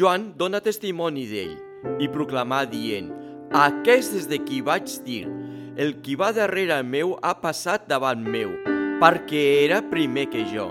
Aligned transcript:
Joan 0.00 0.30
dona 0.32 0.62
testimoni 0.64 1.26
d'ell 1.28 1.58
i 2.00 2.06
proclamà 2.08 2.62
dient 2.64 3.10
Aquest 3.52 4.14
és 4.16 4.28
de 4.30 4.38
qui 4.40 4.62
vaig 4.64 4.88
dir 5.04 5.26
el 5.82 5.90
qui 6.00 6.14
va 6.16 6.30
darrere 6.32 6.78
meu 6.88 7.12
ha 7.20 7.34
passat 7.42 7.84
davant 7.90 8.22
meu, 8.24 8.54
perquè 9.02 9.42
era 9.66 9.82
primer 9.90 10.24
que 10.32 10.46
jo. 10.48 10.70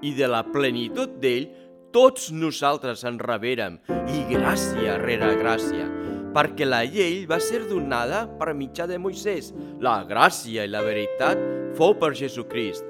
I 0.00 0.14
de 0.16 0.30
la 0.32 0.40
plenitud 0.48 1.18
d'ell 1.20 1.50
tots 1.92 2.30
nosaltres 2.32 3.04
en 3.04 3.20
rebérem, 3.20 3.76
i 4.16 4.24
gràcia 4.32 4.96
rere 5.02 5.34
gràcia, 5.42 5.84
perquè 6.32 6.64
la 6.64 6.80
llei 6.88 7.26
va 7.28 7.36
ser 7.36 7.66
donada 7.68 8.24
per 8.40 8.54
mitjà 8.56 8.88
de 8.88 8.96
Moisès. 8.96 9.52
La 9.84 9.98
gràcia 10.08 10.64
i 10.64 10.72
la 10.72 10.80
veritat 10.86 11.40
fou 11.76 11.98
per 12.00 12.14
Jesucrist. 12.16 12.86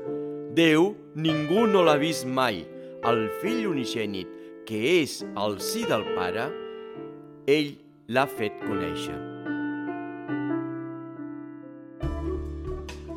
Déu 0.55 0.93
ningú 1.19 1.67
no 1.67 1.83
l'ha 1.83 1.99
vist 1.99 2.31
mai. 2.31 2.63
El 3.11 3.27
fill 3.41 3.65
unigènit, 3.71 4.29
que 4.71 5.03
és 5.03 5.17
el 5.35 5.57
sí 5.59 5.81
del 5.83 6.05
Pare, 6.15 6.45
ell 7.51 7.73
l'ha 8.07 8.23
fet 8.31 8.55
conèixer. 8.63 9.17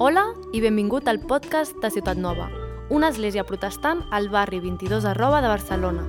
Hola 0.02 0.24
i 0.50 0.64
benvingut 0.64 1.06
al 1.06 1.22
podcast 1.22 1.78
de 1.84 1.94
Ciutat 1.94 2.18
Nova, 2.18 2.48
una 2.90 3.12
església 3.14 3.46
protestant 3.46 4.02
al 4.10 4.32
barri 4.34 4.64
22 4.66 5.06
arroba 5.14 5.44
de 5.46 5.54
Barcelona. 5.54 6.08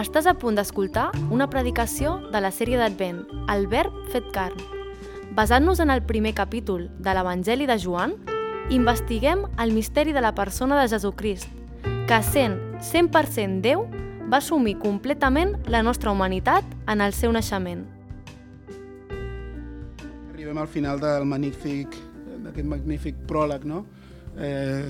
Estàs 0.00 0.24
a 0.24 0.32
punt 0.32 0.56
d'escoltar 0.56 1.10
una 1.28 1.50
predicació 1.52 2.16
de 2.32 2.40
la 2.40 2.48
sèrie 2.48 2.80
d'Advent, 2.80 3.26
El 3.52 3.68
Verb 3.68 3.92
fet 4.08 4.32
carn. 4.32 4.56
Basant-nos 5.36 5.84
en 5.84 5.92
el 5.92 6.00
primer 6.00 6.32
capítol 6.32 6.88
de 6.96 7.12
l'Evangeli 7.12 7.68
de 7.68 7.76
Joan, 7.76 8.16
investiguem 8.72 9.44
el 9.60 9.76
misteri 9.76 10.16
de 10.16 10.24
la 10.24 10.32
persona 10.32 10.80
de 10.80 10.88
Jesucrist, 10.88 11.52
que 12.08 12.24
sent 12.24 12.56
100% 12.80 13.60
Déu, 13.60 13.84
va 14.30 14.38
assumir 14.38 14.76
completament 14.78 15.56
la 15.66 15.82
nostra 15.82 16.12
humanitat 16.14 16.64
en 16.86 17.00
el 17.02 17.12
seu 17.12 17.32
naixement. 17.34 17.82
Arribem 20.30 20.58
al 20.58 20.68
final 20.70 21.00
del 21.02 21.26
magnífic 21.26 21.96
d'aquest 22.44 22.68
magnífic 22.68 23.18
pròleg, 23.28 23.66
no? 23.66 23.84
eh, 24.38 24.86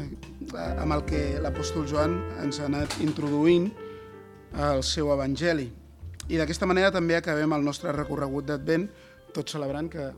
amb 0.55 0.93
el 0.93 1.05
que 1.09 1.23
l'apòstol 1.43 1.87
Joan 1.89 2.17
ens 2.43 2.61
ha 2.61 2.69
anat 2.69 2.99
introduint 3.05 3.71
al 4.61 4.85
seu 4.87 5.11
evangeli. 5.15 5.69
I 6.31 6.39
d'aquesta 6.39 6.69
manera 6.69 6.93
també 6.95 7.17
acabem 7.17 7.57
el 7.57 7.65
nostre 7.65 7.95
recorregut 7.97 8.47
d'Advent, 8.47 8.87
tot 9.35 9.51
celebrant 9.51 9.89
que 9.91 10.11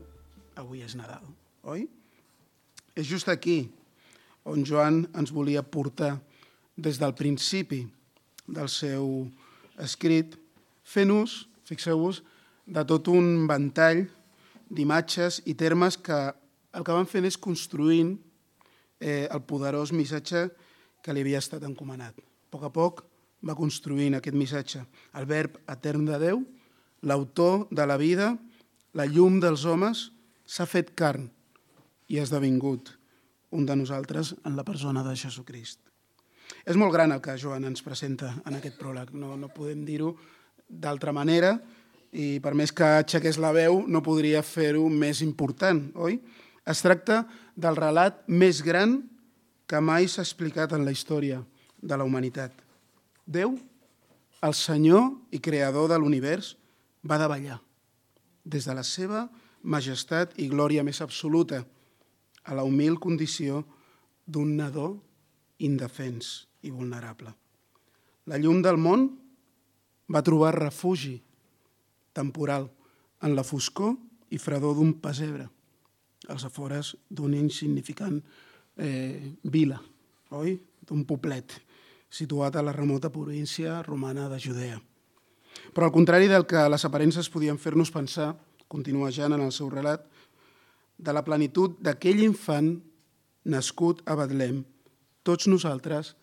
avui 0.59 0.83
és 0.85 0.97
Nadal, 0.97 1.25
oi? 1.69 1.87
És 2.93 3.07
just 3.09 3.29
aquí 3.29 3.71
on 4.45 4.65
Joan 4.67 5.05
ens 5.15 5.31
volia 5.33 5.63
portar 5.63 6.17
des 6.75 6.99
del 7.01 7.13
principi 7.17 7.85
del 8.47 8.69
seu 8.69 9.27
escrit, 9.81 10.35
fent 10.83 11.11
ús, 11.13 11.43
fixeu-vos, 11.67 12.21
de 12.65 12.83
tot 12.87 13.09
un 13.11 13.47
ventall 13.47 14.05
d'imatges 14.73 15.41
i 15.49 15.55
termes 15.59 15.97
que 15.99 16.19
el 16.73 16.85
que 16.85 16.95
van 16.95 17.09
fent 17.09 17.27
és 17.27 17.37
construint 17.37 18.15
eh, 18.99 19.27
el 19.29 19.43
poderós 19.45 19.93
missatge 19.93 20.47
que 21.03 21.13
li 21.13 21.23
havia 21.23 21.41
estat 21.43 21.63
encomanat. 21.67 22.17
A 22.17 22.49
poc 22.53 22.65
a 22.65 22.71
poc 22.73 23.03
va 23.43 23.57
construint 23.59 24.15
aquest 24.17 24.37
missatge. 24.39 24.83
El 25.19 25.27
verb 25.29 25.59
etern 25.69 26.07
de 26.07 26.19
Déu, 26.21 26.41
l'autor 27.03 27.67
de 27.69 27.85
la 27.85 27.99
vida, 27.99 28.33
la 28.95 29.05
llum 29.05 29.39
dels 29.43 29.65
homes, 29.65 30.09
s'ha 30.45 30.67
fet 30.69 30.93
carn 30.95 31.27
i 32.07 32.19
ha 32.19 32.27
esdevingut 32.27 32.93
un 33.53 33.67
de 33.67 33.75
nosaltres 33.77 34.33
en 34.45 34.55
la 34.57 34.65
persona 34.65 35.03
de 35.05 35.15
Jesucrist. 35.15 35.92
És 36.63 36.77
molt 36.79 36.93
gran 36.95 37.11
el 37.11 37.19
que 37.19 37.35
Joan 37.39 37.65
ens 37.67 37.83
presenta 37.83 38.29
en 38.47 38.55
aquest 38.55 38.77
pròleg, 38.79 39.11
no, 39.19 39.35
no 39.35 39.51
podem 39.51 39.83
dir-ho 39.83 40.13
d'altra 40.67 41.11
manera, 41.11 41.57
i 42.13 42.37
per 42.39 42.53
més 42.55 42.71
que 42.71 42.85
aixequés 43.01 43.39
la 43.41 43.51
veu 43.55 43.81
no 43.89 44.03
podria 44.05 44.43
fer-ho 44.45 44.85
més 44.87 45.23
important, 45.25 45.81
oi? 45.99 46.19
Es 46.63 46.79
tracta 46.85 47.23
del 47.59 47.75
relat 47.75 48.21
més 48.31 48.61
gran 48.63 49.01
que 49.67 49.81
mai 49.83 50.07
s'ha 50.07 50.23
explicat 50.23 50.71
en 50.77 50.85
la 50.87 50.93
història 50.95 51.41
de 51.81 51.97
la 51.97 52.05
humanitat. 52.07 52.53
Déu, 53.25 53.57
el 54.43 54.55
Senyor 54.55 55.09
i 55.35 55.41
Creador 55.43 55.89
de 55.91 55.99
l'univers, 55.99 56.55
va 57.03 57.19
davallar 57.19 57.59
des 58.43 58.63
de 58.67 58.75
la 58.75 58.83
seva 58.87 59.25
majestat 59.63 60.37
i 60.39 60.47
glòria 60.51 60.83
més 60.83 61.01
absoluta 61.03 61.63
a 62.43 62.55
la 62.55 62.63
humil 62.67 62.99
condició 62.99 63.63
d'un 64.27 64.55
nadó 64.55 64.93
indefens 65.59 66.47
i 66.63 66.71
vulnerable. 66.71 67.33
La 68.25 68.39
llum 68.39 68.61
del 68.63 68.79
món 68.79 69.09
va 70.13 70.23
trobar 70.23 70.53
refugi 70.55 71.17
temporal 72.13 72.69
en 73.23 73.35
la 73.35 73.43
foscor 73.43 73.95
i 74.33 74.39
fredor 74.39 74.77
d'un 74.77 74.95
pessebre 75.01 75.49
als 76.31 76.45
afores 76.47 76.93
d'una 77.09 77.37
insignificant 77.37 78.21
eh, 78.77 79.33
vila, 79.43 79.79
oi? 80.31 80.55
d'un 80.83 81.03
poblet, 81.07 81.53
situat 82.11 82.55
a 82.55 82.63
la 82.63 82.73
remota 82.75 83.11
província 83.11 83.81
romana 83.83 84.27
de 84.29 84.39
Judea. 84.39 84.79
Però 85.73 85.87
al 85.87 85.93
contrari 85.95 86.27
del 86.27 86.45
que 86.45 86.63
les 86.69 86.83
aparences 86.85 87.29
podien 87.31 87.59
fer-nos 87.59 87.91
pensar, 87.91 88.33
continua 88.67 89.11
Jan 89.11 89.35
en 89.35 89.45
el 89.45 89.53
seu 89.55 89.69
relat, 89.71 90.03
de 90.97 91.13
la 91.13 91.23
plenitud 91.23 91.77
d'aquell 91.81 92.21
infant 92.23 92.75
nascut 93.49 94.03
a 94.05 94.15
Betlem, 94.19 94.63
tots 95.23 95.47
nosaltres 95.47 96.13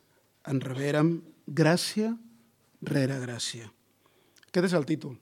en 0.49 0.61
rebérem 0.61 1.19
gràcia 1.47 2.13
rere 2.87 3.19
gràcia. 3.21 3.69
Aquest 4.49 4.71
és 4.71 4.77
el 4.77 4.87
títol 4.89 5.17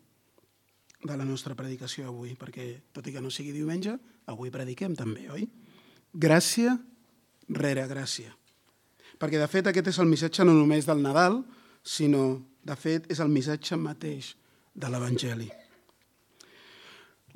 de 1.02 1.14
la 1.16 1.26
nostra 1.26 1.54
predicació 1.54 2.08
avui, 2.10 2.34
perquè 2.38 2.92
tot 2.94 3.06
i 3.06 3.14
que 3.14 3.22
no 3.22 3.30
sigui 3.30 3.54
diumenge, 3.54 3.94
avui 4.26 4.50
prediquem 4.50 4.96
també, 4.98 5.28
oi? 5.30 5.46
Gràcia 6.12 6.74
rere 7.54 7.86
gràcia. 7.90 8.32
Perquè, 9.18 9.38
de 9.38 9.48
fet, 9.50 9.66
aquest 9.66 9.92
és 9.92 9.98
el 10.02 10.10
missatge 10.10 10.46
no 10.46 10.54
només 10.54 10.86
del 10.86 11.02
Nadal, 11.02 11.40
sinó, 11.82 12.40
de 12.66 12.76
fet, 12.78 13.06
és 13.10 13.22
el 13.22 13.30
missatge 13.32 13.78
mateix 13.78 14.34
de 14.74 14.90
l'Evangeli. 14.90 15.48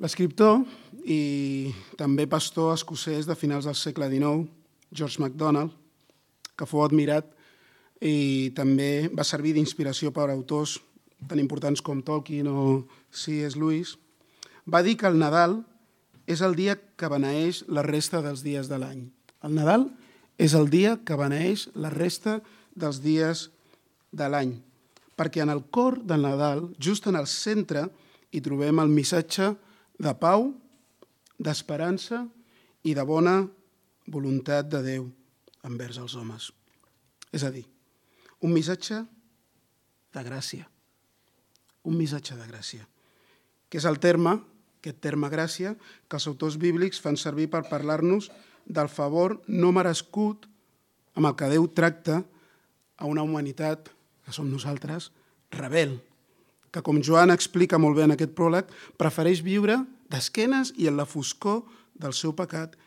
L'escriptor 0.03 0.63
i 1.05 1.71
també 1.99 2.25
pastor 2.27 2.73
escocès 2.73 3.27
de 3.27 3.35
finals 3.39 3.67
del 3.69 3.77
segle 3.79 4.09
XIX, 4.11 4.47
George 4.91 5.21
MacDonald, 5.23 5.71
que 6.57 6.67
fou 6.69 6.83
admirat 6.85 7.29
i 8.03 8.51
també 8.55 9.09
va 9.15 9.25
servir 9.25 9.53
d'inspiració 9.55 10.11
per 10.11 10.29
autors 10.29 10.77
tan 11.27 11.39
importants 11.39 11.81
com 11.81 12.01
Tolkien 12.03 12.49
o 12.51 12.83
C.S. 13.11 13.55
Lewis, 13.55 13.95
va 14.67 14.83
dir 14.83 14.97
que 14.99 15.07
el 15.07 15.19
Nadal 15.19 15.61
és 16.27 16.43
el 16.43 16.55
dia 16.55 16.75
que 16.99 17.09
beneeix 17.11 17.63
la 17.67 17.83
resta 17.83 18.21
dels 18.23 18.43
dies 18.43 18.69
de 18.71 18.79
l'any. 18.79 19.05
El 19.43 19.55
Nadal 19.55 19.87
és 20.39 20.55
el 20.55 20.69
dia 20.71 20.97
que 21.05 21.19
beneeix 21.19 21.69
la 21.75 21.91
resta 21.93 22.39
dels 22.75 22.99
dies 23.03 23.47
de 24.11 24.27
l'any, 24.29 24.57
perquè 25.15 25.43
en 25.43 25.51
el 25.53 25.63
cor 25.71 25.99
del 26.03 26.23
Nadal, 26.27 26.67
just 26.79 27.07
en 27.07 27.15
el 27.19 27.27
centre, 27.27 27.87
hi 28.33 28.41
trobem 28.41 28.79
el 28.81 28.91
missatge 28.91 29.53
de 29.99 30.13
pau, 30.19 30.51
d'esperança 31.39 32.23
i 32.83 32.93
de 32.95 33.03
bona 33.07 33.41
voluntat 34.11 34.69
de 34.71 34.81
Déu 34.85 35.11
envers 35.63 35.97
els 35.97 36.15
homes. 36.19 36.51
És 37.33 37.43
a 37.43 37.51
dir, 37.51 37.63
un 38.43 38.53
missatge 38.53 38.99
de 40.13 40.23
gràcia, 40.23 40.67
un 41.87 41.97
missatge 41.97 42.35
de 42.37 42.47
gràcia, 42.47 42.85
que 43.69 43.79
és 43.79 43.87
el 43.89 43.99
terme, 44.03 44.35
aquest 44.83 44.99
terme 45.01 45.29
gràcia, 45.31 45.73
que 46.07 46.19
els 46.19 46.27
autors 46.29 46.59
bíblics 46.59 47.01
fan 47.01 47.17
servir 47.17 47.49
per 47.49 47.63
parlar-nos 47.69 48.29
del 48.65 48.91
favor 48.91 49.39
no 49.47 49.71
merescut 49.75 50.45
amb 51.15 51.29
el 51.29 51.35
que 51.39 51.49
Déu 51.51 51.67
tracta 51.71 52.21
a 52.97 53.07
una 53.09 53.23
humanitat, 53.23 53.89
que 54.23 54.35
som 54.35 54.49
nosaltres, 54.51 55.11
rebel, 55.51 55.97
que 56.73 56.81
com 56.81 57.01
Joan 57.05 57.33
explica 57.33 57.79
molt 57.79 57.97
bé 57.97 58.07
en 58.07 58.15
aquest 58.15 58.35
pròleg, 58.37 58.69
prefereix 58.97 59.43
viure 59.45 59.79
d'esquenes 60.09 60.73
i 60.77 60.89
en 60.89 60.97
la 60.97 61.09
foscor 61.09 61.63
del 61.93 62.15
seu 62.17 62.33
pecat 62.37 62.77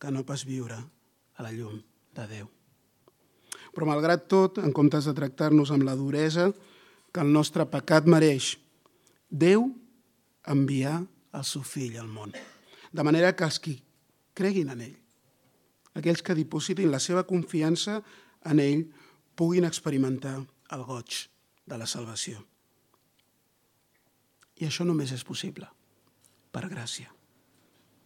que 0.00 0.12
no 0.12 0.24
pas 0.26 0.46
viure 0.48 0.78
a 0.78 1.44
la 1.44 1.52
llum 1.52 1.82
de 2.16 2.26
Déu. 2.30 2.48
Però 3.74 3.88
malgrat 3.88 4.28
tot, 4.30 4.60
en 4.62 4.72
comptes 4.72 5.08
de 5.08 5.14
tractar-nos 5.16 5.72
amb 5.74 5.86
la 5.86 5.96
duresa 5.98 6.52
que 7.14 7.22
el 7.22 7.32
nostre 7.34 7.66
pecat 7.70 8.06
mereix. 8.10 8.54
Déu 9.30 9.66
enviar 10.50 11.00
el 11.34 11.46
seu 11.46 11.64
fill 11.66 11.98
al 11.98 12.10
món. 12.10 12.34
De 12.94 13.02
manera 13.02 13.34
que 13.34 13.46
els 13.46 13.58
qui 13.58 13.80
creguin 14.34 14.70
en 14.70 14.82
ell, 14.86 14.96
aquells 15.98 16.22
que 16.22 16.36
dipositin 16.38 16.90
la 16.90 17.02
seva 17.02 17.24
confiança 17.26 18.00
en 18.46 18.60
ell, 18.62 18.84
puguin 19.34 19.66
experimentar 19.66 20.36
el 20.74 20.82
goig 20.86 21.24
de 21.66 21.78
la 21.78 21.86
salvació. 21.90 22.38
I 24.62 24.68
això 24.68 24.86
només 24.86 25.10
és 25.14 25.24
possible 25.26 25.66
per 26.54 26.68
gràcia. 26.70 27.10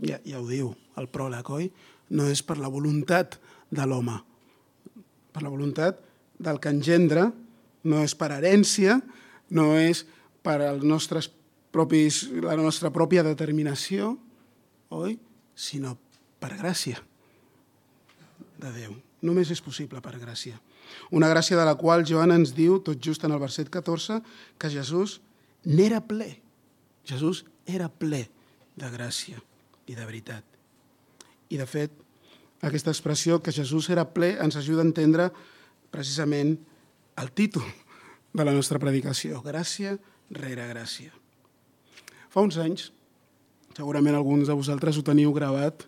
Ja, 0.00 0.20
ja 0.24 0.40
ho 0.40 0.46
diu 0.48 0.72
el 0.96 1.08
pròleg, 1.12 1.50
oi? 1.52 1.68
No 2.14 2.28
és 2.30 2.40
per 2.46 2.56
la 2.56 2.70
voluntat 2.72 3.36
de 3.70 3.86
l'home, 3.86 4.16
per 5.32 5.42
la 5.44 5.52
voluntat 5.52 6.00
del 6.38 6.60
que 6.62 6.72
engendra 6.72 7.28
no 7.88 8.02
és 8.04 8.14
per 8.18 8.30
herència, 8.34 8.98
no 9.54 9.72
és 9.78 10.04
per 10.44 10.60
als 10.64 10.84
nostres 10.86 11.30
propis, 11.74 12.26
la 12.42 12.56
nostra 12.58 12.90
pròpia 12.94 13.24
determinació, 13.26 14.14
oi? 14.94 15.18
Sinó 15.58 15.96
per 16.40 16.54
gràcia 16.56 17.00
de 18.58 18.72
Déu. 18.74 18.94
Només 19.22 19.50
és 19.50 19.62
possible 19.62 20.00
per 20.02 20.14
gràcia. 20.18 20.58
Una 21.10 21.28
gràcia 21.30 21.58
de 21.58 21.64
la 21.66 21.76
qual 21.78 22.04
Joan 22.06 22.32
ens 22.34 22.54
diu, 22.56 22.78
tot 22.82 23.00
just 23.02 23.24
en 23.26 23.34
el 23.34 23.42
verset 23.42 23.70
14, 23.70 24.20
que 24.58 24.70
Jesús 24.70 25.18
n'era 25.66 26.00
ple. 26.06 26.38
Jesús 27.08 27.44
era 27.66 27.88
ple 27.88 28.26
de 28.78 28.90
gràcia 28.92 29.40
i 29.88 29.96
de 29.96 30.04
veritat. 30.06 30.44
I, 31.48 31.56
de 31.56 31.66
fet, 31.66 31.92
aquesta 32.62 32.90
expressió 32.90 33.38
que 33.42 33.54
Jesús 33.54 33.88
era 33.90 34.08
ple 34.14 34.34
ens 34.42 34.56
ajuda 34.58 34.82
a 34.82 34.88
entendre 34.88 35.28
precisament 35.94 36.56
el 37.18 37.30
títol 37.32 37.64
de 38.34 38.44
la 38.44 38.54
nostra 38.54 38.78
predicació, 38.82 39.42
gràcia 39.42 39.96
rere 40.30 40.66
gràcia. 40.70 41.12
Fa 42.28 42.44
uns 42.44 42.58
anys, 42.60 42.90
segurament 43.76 44.18
alguns 44.18 44.50
de 44.50 44.56
vosaltres 44.56 44.98
ho 44.98 45.04
teniu 45.06 45.32
gravat 45.34 45.86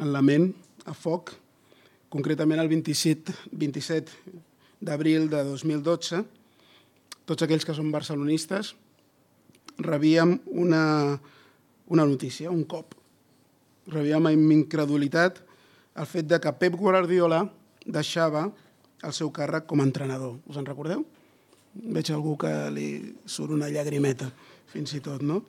en 0.00 0.12
la 0.14 0.22
ment, 0.24 0.52
a 0.84 0.94
foc, 0.94 1.32
concretament 2.12 2.60
el 2.60 2.70
27, 2.70 3.34
27 3.52 4.34
d'abril 4.84 5.28
de 5.32 5.42
2012, 5.46 6.22
tots 7.24 7.44
aquells 7.44 7.64
que 7.64 7.76
són 7.76 7.92
barcelonistes, 7.92 8.74
rebíem 9.80 10.36
una, 10.46 11.16
una 11.88 12.04
notícia, 12.06 12.52
un 12.52 12.64
cop. 12.68 12.94
Rebíem 13.90 14.28
amb 14.30 14.52
incredulitat 14.54 15.40
el 15.94 16.06
fet 16.10 16.26
de 16.26 16.40
que 16.42 16.52
Pep 16.58 16.76
Guardiola 16.78 17.44
deixava 17.86 18.48
el 19.04 19.12
seu 19.12 19.30
càrrec 19.34 19.66
com 19.68 19.80
a 19.80 19.86
entrenador. 19.86 20.38
Us 20.48 20.58
en 20.58 20.66
recordeu? 20.66 21.04
Veig 21.74 22.10
algú 22.14 22.36
que 22.40 22.50
li 22.74 22.88
surt 23.26 23.54
una 23.54 23.70
llagrimeta, 23.70 24.30
fins 24.70 24.94
i 24.96 25.02
tot, 25.04 25.22
no? 25.22 25.42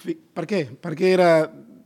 Per 0.00 0.46
què? 0.48 0.64
Per 0.80 0.94
què 0.96 1.12
era 1.14 1.30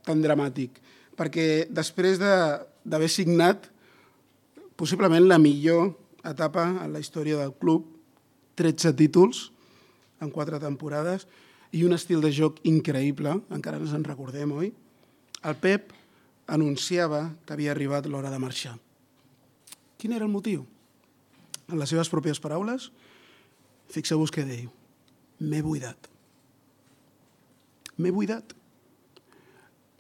tan 0.07 0.23
dramàtic? 0.23 0.79
Perquè 1.19 1.67
després 1.71 2.19
d'haver 2.19 3.09
de, 3.09 3.13
signat 3.13 3.71
possiblement 4.79 5.27
la 5.27 5.39
millor 5.39 5.93
etapa 6.27 6.67
en 6.83 6.95
la 6.95 7.03
història 7.03 7.39
del 7.39 7.55
club, 7.59 7.87
13 8.59 8.95
títols 8.99 9.49
en 10.23 10.31
4 10.31 10.61
temporades 10.63 11.27
i 11.75 11.83
un 11.87 11.95
estil 11.95 12.23
de 12.23 12.31
joc 12.35 12.61
increïble, 12.67 13.35
encara 13.55 13.81
ens 13.83 13.95
en 13.95 14.07
recordem, 14.07 14.53
oi? 14.55 14.71
El 15.45 15.59
Pep 15.59 15.91
anunciava 16.47 17.35
que 17.45 17.55
havia 17.55 17.73
arribat 17.73 18.07
l'hora 18.07 18.31
de 18.33 18.41
marxar. 18.41 18.77
Quin 19.99 20.13
era 20.13 20.27
el 20.27 20.33
motiu? 20.33 20.67
En 21.71 21.79
les 21.81 21.89
seves 21.89 22.11
pròpies 22.13 22.41
paraules, 22.43 22.91
fixeu-vos 23.93 24.33
què 24.35 24.45
diu. 24.45 24.69
M'he 25.41 25.63
buidat. 25.65 26.11
M'he 27.97 28.13
buidat. 28.13 28.53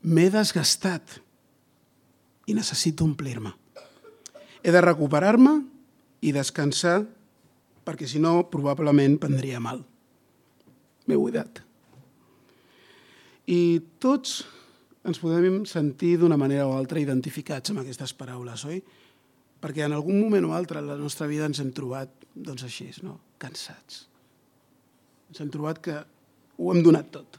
M'he 0.04 0.28
desgastat 0.32 1.18
i 2.46 2.54
necessito 2.56 3.06
omplir-me. 3.06 3.54
He 4.64 4.72
de 4.72 4.80
recuperar-me 4.84 5.58
i 6.24 6.32
descansar 6.32 7.02
perquè 7.84 8.08
si 8.08 8.20
no 8.20 8.48
probablement 8.52 9.16
prendria 9.20 9.60
mal. 9.60 9.82
M'he 11.08 11.16
buidat. 11.20 11.60
I 13.48 13.80
tots 14.00 14.42
ens 15.04 15.20
podem 15.20 15.62
sentir 15.68 16.16
d'una 16.20 16.38
manera 16.40 16.66
o 16.66 16.74
altra 16.78 17.00
identificats 17.00 17.70
amb 17.70 17.82
aquestes 17.82 18.14
paraules, 18.16 18.64
oi? 18.64 18.80
Perquè 19.60 19.84
en 19.84 19.94
algun 19.96 20.16
moment 20.20 20.48
o 20.48 20.54
altre 20.56 20.80
en 20.80 20.88
la 20.88 20.96
nostra 21.00 21.28
vida 21.28 21.46
ens 21.48 21.60
hem 21.60 21.70
trobat 21.76 22.12
doncs 22.34 22.64
així, 22.64 22.88
no? 23.04 23.18
cansats. 23.40 24.06
Ens 25.28 25.40
hem 25.40 25.50
trobat 25.52 25.80
que 25.84 25.96
ho 26.56 26.70
hem 26.72 26.80
donat 26.84 27.10
tot. 27.12 27.38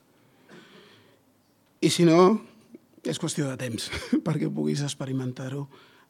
I 1.81 1.89
si 1.89 2.05
no, 2.05 2.37
és 3.05 3.19
qüestió 3.21 3.49
de 3.49 3.57
temps 3.57 3.89
perquè 4.25 4.49
puguis 4.49 4.85
experimentar-ho 4.85 5.65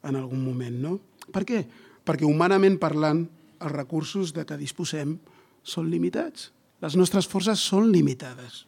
en 0.06 0.16
algun 0.16 0.44
moment, 0.44 0.76
no? 0.80 0.98
Per 1.32 1.44
què? 1.48 1.64
Perquè 2.06 2.28
humanament 2.28 2.76
parlant, 2.80 3.24
els 3.56 3.72
recursos 3.72 4.34
de 4.36 4.44
què 4.44 4.60
disposem 4.60 5.16
són 5.64 5.88
limitats. 5.88 6.50
Les 6.84 6.94
nostres 7.00 7.26
forces 7.26 7.64
són 7.64 7.88
limitades. 7.88 8.66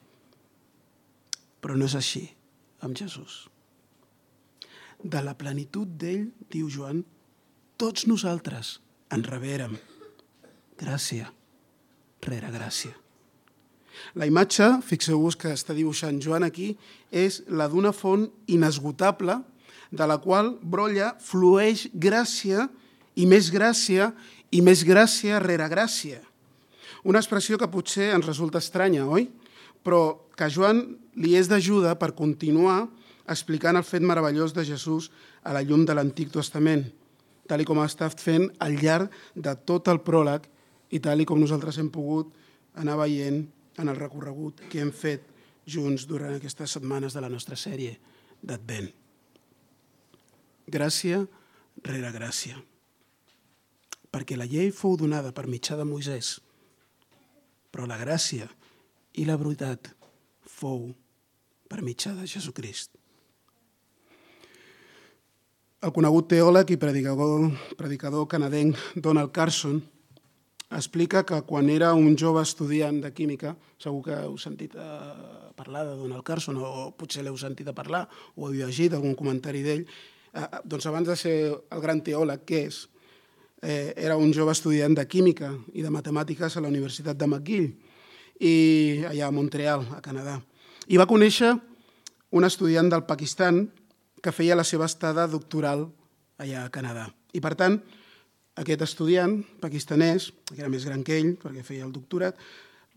Però 1.61 1.77
no 1.77 1.85
és 1.85 1.95
així 1.99 2.25
amb 2.85 2.97
Jesús. 2.99 3.47
De 4.99 5.23
la 5.23 5.37
plenitud 5.39 5.89
d'ell, 5.99 6.29
diu 6.51 6.71
Joan, 6.71 7.05
tots 7.79 8.09
nosaltres 8.11 8.79
en 9.15 9.23
rebérem 9.25 9.77
gràcia 10.79 11.31
rere 12.23 12.51
gràcia. 12.51 12.95
La 14.19 14.27
imatge, 14.27 14.67
fixeu-vos 14.87 15.37
que 15.39 15.53
està 15.55 15.75
dibuixant 15.75 16.19
Joan 16.23 16.47
aquí, 16.47 16.73
és 17.11 17.41
la 17.49 17.67
d'una 17.71 17.93
font 17.95 18.29
inesgotable 18.47 19.41
de 19.91 20.07
la 20.07 20.19
qual 20.23 20.53
brolla, 20.63 21.15
flueix 21.23 21.89
gràcia 21.95 22.69
i 23.19 23.27
més 23.27 23.51
gràcia 23.51 24.13
i 24.55 24.63
més 24.63 24.85
gràcia 24.87 25.41
rere 25.43 25.67
gràcia. 25.71 26.21
Una 27.09 27.23
expressió 27.23 27.59
que 27.59 27.71
potser 27.71 28.13
ens 28.15 28.27
resulta 28.27 28.63
estranya, 28.63 29.07
oi? 29.07 29.29
Però 29.85 30.29
que 30.37 30.49
Joan 30.53 30.83
li 31.19 31.35
és 31.39 31.49
d'ajuda 31.51 31.97
per 31.99 32.15
continuar 32.19 32.87
explicant 33.29 33.77
el 33.77 33.85
fet 33.85 34.05
meravellós 34.05 34.55
de 34.57 34.65
Jesús 34.65 35.11
a 35.45 35.53
la 35.53 35.63
llum 35.63 35.85
de 35.87 35.95
l'Antic 35.95 36.33
Testament, 36.33 36.87
tal 37.49 37.65
com 37.69 37.81
ha 37.81 37.89
estat 37.89 38.21
fent 38.21 38.49
al 38.65 38.77
llarg 38.81 39.13
de 39.35 39.55
tot 39.69 39.89
el 39.93 40.01
pròleg 40.05 40.47
i 40.95 41.01
tal 41.05 41.25
com 41.29 41.41
nosaltres 41.41 41.79
hem 41.79 41.91
pogut 41.93 42.33
anar 42.79 42.97
veient 43.01 43.45
en 43.79 43.89
el 43.89 43.99
recorregut 43.99 44.65
que 44.71 44.81
hem 44.83 44.93
fet 44.93 45.27
junts 45.69 46.07
durant 46.09 46.35
aquestes 46.37 46.73
setmanes 46.79 47.15
de 47.15 47.21
la 47.21 47.29
nostra 47.29 47.57
sèrie 47.57 47.99
d'Advent. 48.43 48.89
Gràcia 50.69 51.23
rere 51.85 52.13
gràcia. 52.13 52.59
Perquè 54.09 54.37
la 54.37 54.49
llei 54.49 54.71
fou 54.73 54.97
donada 54.97 55.33
per 55.37 55.47
mitjà 55.49 55.77
de 55.77 55.85
Moisès, 55.85 56.39
però 57.73 57.85
la 57.87 57.99
gràcia 58.01 58.49
i 59.19 59.27
la 59.27 59.37
veritat 59.39 59.91
fou 60.47 60.89
per 61.69 61.83
mitjà 61.83 62.15
de 62.15 62.27
Jesucrist. 62.31 62.95
El 65.83 65.93
conegut 65.95 66.27
teòleg 66.31 66.73
i 66.75 66.79
predicador, 66.81 67.49
predicador 67.79 68.27
canadenc 68.31 68.79
Donald 68.99 69.31
Carson 69.35 69.79
explica 70.75 71.23
que 71.25 71.41
quan 71.49 71.71
era 71.71 71.93
un 71.95 72.17
jove 72.19 72.43
estudiant 72.43 72.99
de 73.03 73.13
química, 73.15 73.55
segur 73.81 74.03
que 74.05 74.17
heu 74.25 74.37
sentit 74.39 74.75
a 74.77 74.87
eh, 74.87 75.51
parlar 75.57 75.87
de 75.87 75.97
Donald 75.97 76.27
Carson 76.27 76.59
o 76.61 76.91
potser 76.99 77.25
l'heu 77.25 77.39
sentit 77.41 77.71
a 77.71 77.75
parlar 77.75 78.05
o 78.37 78.49
heu 78.49 78.55
llegit 78.59 78.95
algun 78.95 79.17
comentari 79.19 79.63
d'ell, 79.65 79.87
eh, 80.35 80.49
doncs 80.65 80.87
abans 80.91 81.09
de 81.09 81.17
ser 81.17 81.37
el 81.55 81.83
gran 81.83 82.03
teòleg 82.05 82.45
que 82.45 82.65
és, 82.69 82.83
eh, 83.63 83.95
era 83.97 84.19
un 84.19 84.35
jove 84.35 84.53
estudiant 84.53 84.95
de 84.95 85.07
química 85.07 85.55
i 85.73 85.83
de 85.83 85.95
matemàtiques 85.95 86.57
a 86.57 86.61
la 86.61 86.69
Universitat 86.69 87.17
de 87.17 87.27
McGill, 87.27 87.71
i 88.41 89.05
allà 89.09 89.29
a 89.29 89.35
Montreal, 89.35 89.85
a 89.97 90.01
Canadà. 90.05 90.39
I 90.89 90.97
va 90.97 91.09
conèixer 91.11 91.53
un 92.31 92.45
estudiant 92.45 92.89
del 92.91 93.07
Pakistan 93.09 93.67
que 94.23 94.35
feia 94.35 94.57
la 94.59 94.67
seva 94.67 94.87
estada 94.89 95.27
doctoral 95.31 95.87
allà 96.39 96.65
a 96.65 96.73
Canadà. 96.73 97.09
I, 97.35 97.41
per 97.45 97.55
tant, 97.59 97.79
aquest 98.59 98.83
estudiant 98.83 99.39
pakistanès, 99.63 100.31
que 100.51 100.59
era 100.61 100.71
més 100.71 100.87
gran 100.89 101.05
que 101.07 101.19
ell, 101.19 101.35
perquè 101.41 101.65
feia 101.67 101.87
el 101.87 101.95
doctorat, 101.95 102.39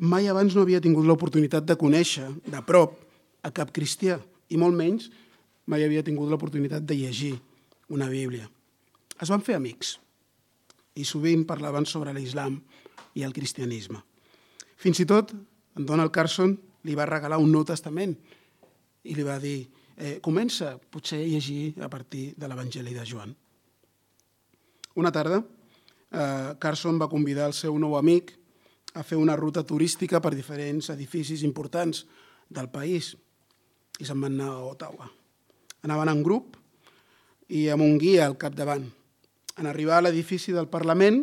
mai 0.02 0.28
abans 0.30 0.56
no 0.56 0.66
havia 0.66 0.82
tingut 0.82 1.06
l'oportunitat 1.06 1.66
de 1.68 1.78
conèixer 1.78 2.28
de 2.46 2.62
prop 2.66 2.98
a 3.46 3.52
cap 3.54 3.74
cristià, 3.74 4.20
i 4.50 4.58
molt 4.60 4.76
menys 4.78 5.10
mai 5.70 5.86
havia 5.86 6.04
tingut 6.04 6.30
l'oportunitat 6.30 6.84
de 6.84 6.98
llegir 6.98 7.36
una 7.94 8.10
Bíblia. 8.10 8.50
Es 9.22 9.30
van 9.30 9.44
fer 9.46 9.56
amics 9.56 9.98
i 10.98 11.06
sovint 11.08 11.46
parlaven 11.48 11.86
sobre 11.86 12.14
l'islam 12.14 12.58
i 13.16 13.24
el 13.24 13.36
cristianisme. 13.36 14.02
Fins 14.82 14.98
i 14.98 15.06
tot, 15.06 15.30
en 15.78 15.86
Donald 15.86 16.10
Carson 16.10 16.56
li 16.90 16.96
va 16.98 17.06
regalar 17.06 17.38
un 17.38 17.52
Nou 17.54 17.62
Testament 17.68 18.16
i 19.06 19.14
li 19.14 19.26
va 19.26 19.38
dir 19.42 19.60
eh, 19.94 20.18
comença 20.26 20.74
potser 20.82 21.20
a 21.22 21.28
llegir 21.30 21.76
a 21.86 21.90
partir 21.90 22.32
de 22.34 22.50
l'Evangeli 22.50 22.96
de 22.98 23.06
Joan. 23.06 23.36
Una 24.98 25.12
tarda, 25.14 25.38
eh, 26.10 26.54
Carson 26.58 26.98
va 26.98 27.12
convidar 27.12 27.46
el 27.52 27.54
seu 27.54 27.78
nou 27.78 27.94
amic 28.00 28.34
a 28.98 29.06
fer 29.06 29.22
una 29.22 29.38
ruta 29.38 29.62
turística 29.64 30.20
per 30.20 30.34
diferents 30.34 30.90
edificis 30.90 31.46
importants 31.46 32.08
del 32.50 32.74
país 32.74 33.14
i 34.02 34.08
se'n 34.08 34.18
van 34.18 34.34
anar 34.34 34.50
a 34.56 34.66
Ottawa. 34.74 35.08
Anaven 35.86 36.10
en 36.10 36.26
grup 36.26 36.58
i 37.54 37.68
amb 37.70 37.86
un 37.86 38.00
guia 38.02 38.26
al 38.26 38.40
capdavant. 38.42 38.90
En 39.62 39.70
arribar 39.70 40.00
a 40.00 40.08
l'edifici 40.08 40.52
del 40.58 40.68
Parlament, 40.74 41.22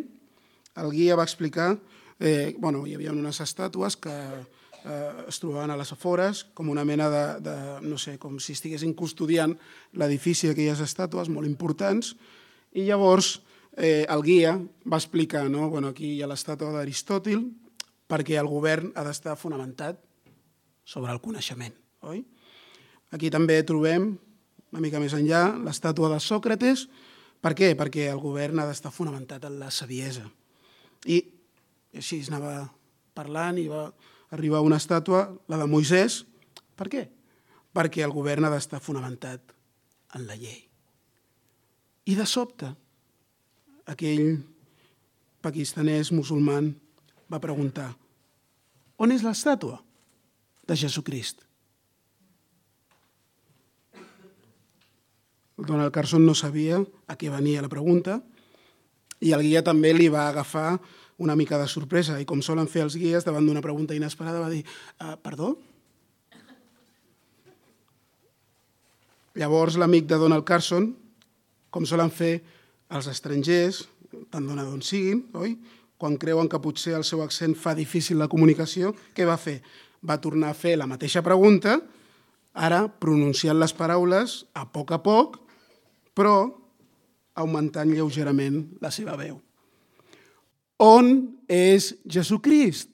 el 0.79 0.91
guia 0.95 1.19
va 1.19 1.27
explicar 1.27 1.73
eh, 2.19 2.55
bueno, 2.59 2.85
hi 2.85 2.95
havia 2.95 3.13
unes 3.15 3.39
estàtues 3.41 3.97
que 3.97 4.13
eh, 4.13 5.25
es 5.27 5.39
trobaven 5.39 5.71
a 5.71 5.77
les 5.79 5.91
afores, 5.95 6.43
com 6.53 6.69
una 6.69 6.85
mena 6.85 7.09
de, 7.09 7.23
de, 7.45 7.55
no 7.85 7.97
sé, 7.97 8.17
com 8.19 8.39
si 8.39 8.55
estiguessin 8.57 8.93
custodiant 8.93 9.55
l'edifici 9.99 10.49
d'aquelles 10.49 10.83
estàtues 10.83 11.31
molt 11.31 11.47
importants, 11.47 12.13
i 12.75 12.85
llavors 12.87 13.39
eh, 13.77 14.05
el 14.09 14.23
guia 14.25 14.57
va 14.85 14.99
explicar, 14.99 15.47
no? 15.49 15.69
bueno, 15.69 15.93
aquí 15.95 16.15
hi 16.17 16.21
ha 16.23 16.29
l'estàtua 16.29 16.75
d'Aristòtil, 16.75 17.47
perquè 18.09 18.39
el 18.41 18.49
govern 18.49 18.91
ha 18.97 19.05
d'estar 19.05 19.37
fonamentat 19.37 20.01
sobre 20.85 21.13
el 21.13 21.21
coneixement, 21.21 21.75
oi? 22.09 22.23
Aquí 23.13 23.31
també 23.33 23.57
trobem, 23.65 24.11
una 24.69 24.81
mica 24.83 24.99
més 25.01 25.15
enllà, 25.17 25.47
l'estàtua 25.65 26.11
de 26.13 26.19
Sòcrates. 26.21 26.85
Per 27.41 27.55
què? 27.57 27.71
Perquè 27.77 28.05
el 28.11 28.19
govern 28.21 28.61
ha 28.61 28.67
d'estar 28.69 28.91
fonamentat 28.93 29.47
en 29.47 29.55
la 29.61 29.71
saviesa. 29.73 30.27
I 31.09 31.17
així 31.95 32.21
es 32.23 32.29
anava 32.31 32.67
parlant 33.17 33.57
i 33.59 33.67
va 33.69 33.87
arribar 34.35 34.61
una 34.65 34.77
estàtua, 34.77 35.25
la 35.49 35.57
de 35.57 35.67
Moisès. 35.69 36.23
Per 36.77 36.87
què? 36.91 37.05
Perquè 37.73 38.03
el 38.05 38.13
govern 38.13 38.45
ha 38.45 38.53
d'estar 38.53 38.81
fonamentat 38.81 39.53
en 40.17 40.27
la 40.29 40.37
llei. 40.37 40.61
I 42.09 42.15
de 42.17 42.25
sobte, 42.25 42.69
aquell 43.89 44.39
pakistanès 45.41 46.11
musulman 46.13 46.71
va 47.29 47.41
preguntar 47.41 47.91
on 48.99 49.13
és 49.15 49.23
l'estàtua 49.23 49.77
de 50.67 50.75
Jesucrist? 50.75 51.45
El 55.59 55.67
Donald 55.67 55.93
Carson 55.95 56.25
no 56.25 56.35
sabia 56.35 56.79
a 57.07 57.15
què 57.19 57.31
venia 57.31 57.63
la 57.63 57.71
pregunta 57.71 58.19
i 59.23 59.33
el 59.35 59.43
guia 59.43 59.63
també 59.63 59.91
li 59.95 60.07
va 60.11 60.29
agafar 60.29 60.77
una 61.19 61.35
mica 61.35 61.59
de 61.59 61.67
sorpresa 61.67 62.17
i 62.19 62.25
com 62.27 62.41
solen 62.41 62.67
fer 62.71 62.85
els 62.85 62.95
guies 62.97 63.27
davant 63.27 63.45
d'una 63.45 63.63
pregunta 63.63 63.95
inesperada 63.95 64.39
va 64.39 64.51
dir 64.51 64.63
ah, 64.99 65.17
perdó? 65.19 65.55
Llavors 69.39 69.77
l'amic 69.79 70.07
de 70.09 70.17
Donald 70.19 70.43
Carson, 70.47 70.89
com 71.69 71.85
solen 71.85 72.09
fer 72.11 72.39
els 72.89 73.07
estrangers, 73.11 73.83
tant 74.33 74.47
dona 74.47 74.65
d'on 74.65 74.81
siguin, 74.81 75.21
oi? 75.37 75.53
quan 75.99 76.15
creuen 76.15 76.47
que 76.47 76.61
potser 76.63 76.95
el 76.95 77.03
seu 77.03 77.21
accent 77.25 77.57
fa 77.59 77.75
difícil 77.75 78.17
la 78.17 78.29
comunicació, 78.31 78.93
què 79.13 79.27
va 79.27 79.35
fer? 79.37 79.59
Va 79.99 80.15
tornar 80.23 80.53
a 80.53 80.57
fer 80.57 80.77
la 80.79 80.87
mateixa 80.87 81.21
pregunta, 81.21 81.75
ara 82.55 82.85
pronunciant 82.87 83.59
les 83.59 83.75
paraules 83.75 84.39
a 84.55 84.63
poc 84.71 84.95
a 84.95 85.01
poc, 85.03 85.35
però 86.15 86.37
augmentant 87.39 87.91
lleugerament 87.91 88.63
la 88.79 88.91
seva 88.95 89.19
veu. 89.19 89.37
On 90.79 91.11
és 91.51 91.91
Jesucrist? 92.07 92.87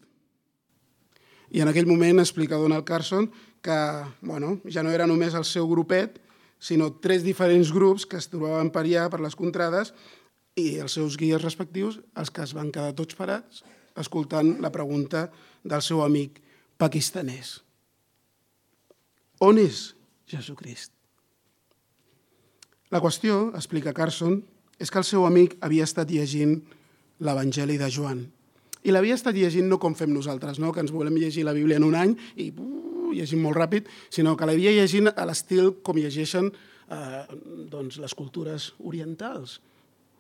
I 1.54 1.62
en 1.62 1.70
aquell 1.70 1.88
moment 1.88 2.20
explica 2.20 2.58
Donald 2.58 2.84
Carson 2.88 3.30
que 3.66 3.78
bueno, 4.22 4.60
ja 4.70 4.84
no 4.86 4.92
era 4.94 5.08
només 5.10 5.34
el 5.34 5.46
seu 5.46 5.66
grupet, 5.70 6.20
sinó 6.62 6.92
tres 7.02 7.24
diferents 7.26 7.72
grups 7.74 8.06
que 8.06 8.20
es 8.22 8.30
trobaven 8.30 8.70
per 8.74 8.84
allà, 8.84 9.08
per 9.10 9.22
les 9.24 9.38
contrades, 9.38 9.90
i 10.56 10.78
els 10.82 10.94
seus 10.98 11.18
guies 11.18 11.42
respectius, 11.42 11.98
els 12.16 12.30
que 12.30 12.46
es 12.46 12.54
van 12.54 12.70
quedar 12.72 12.94
tots 12.94 13.18
parats, 13.18 13.64
escoltant 13.98 14.60
la 14.62 14.72
pregunta 14.72 15.28
del 15.64 15.82
seu 15.82 16.04
amic 16.06 16.38
pakistanès. 16.78 17.58
On 19.42 19.58
és 19.60 19.96
Jesucrist? 20.30 20.94
La 22.94 23.02
qüestió, 23.02 23.50
explica 23.58 23.98
Carson, 23.98 24.40
és 24.80 24.92
que 24.94 25.02
el 25.02 25.08
seu 25.08 25.26
amic 25.26 25.58
havia 25.66 25.88
estat 25.90 26.14
llegint 26.14 26.60
l'Evangeli 27.20 27.78
de 27.80 27.90
Joan. 27.92 28.26
I 28.86 28.94
l'havia 28.94 29.18
estat 29.18 29.38
llegint 29.38 29.70
no 29.70 29.80
com 29.82 29.96
fem 29.98 30.12
nosaltres, 30.14 30.60
no? 30.62 30.72
que 30.74 30.84
ens 30.84 30.94
volem 30.94 31.16
llegir 31.18 31.46
la 31.46 31.56
Bíblia 31.56 31.80
en 31.82 31.88
un 31.88 31.96
any 31.98 32.16
i 32.38 32.52
uh, 32.52 33.12
llegim 33.16 33.42
molt 33.46 33.58
ràpid, 33.58 33.88
sinó 34.14 34.36
que 34.38 34.46
l'havia 34.46 34.74
llegint 34.76 35.10
a 35.14 35.26
l'estil 35.26 35.72
com 35.86 35.98
llegeixen 35.98 36.52
eh, 36.92 37.22
doncs, 37.72 37.98
les 38.02 38.14
cultures 38.18 38.74
orientals 38.84 39.60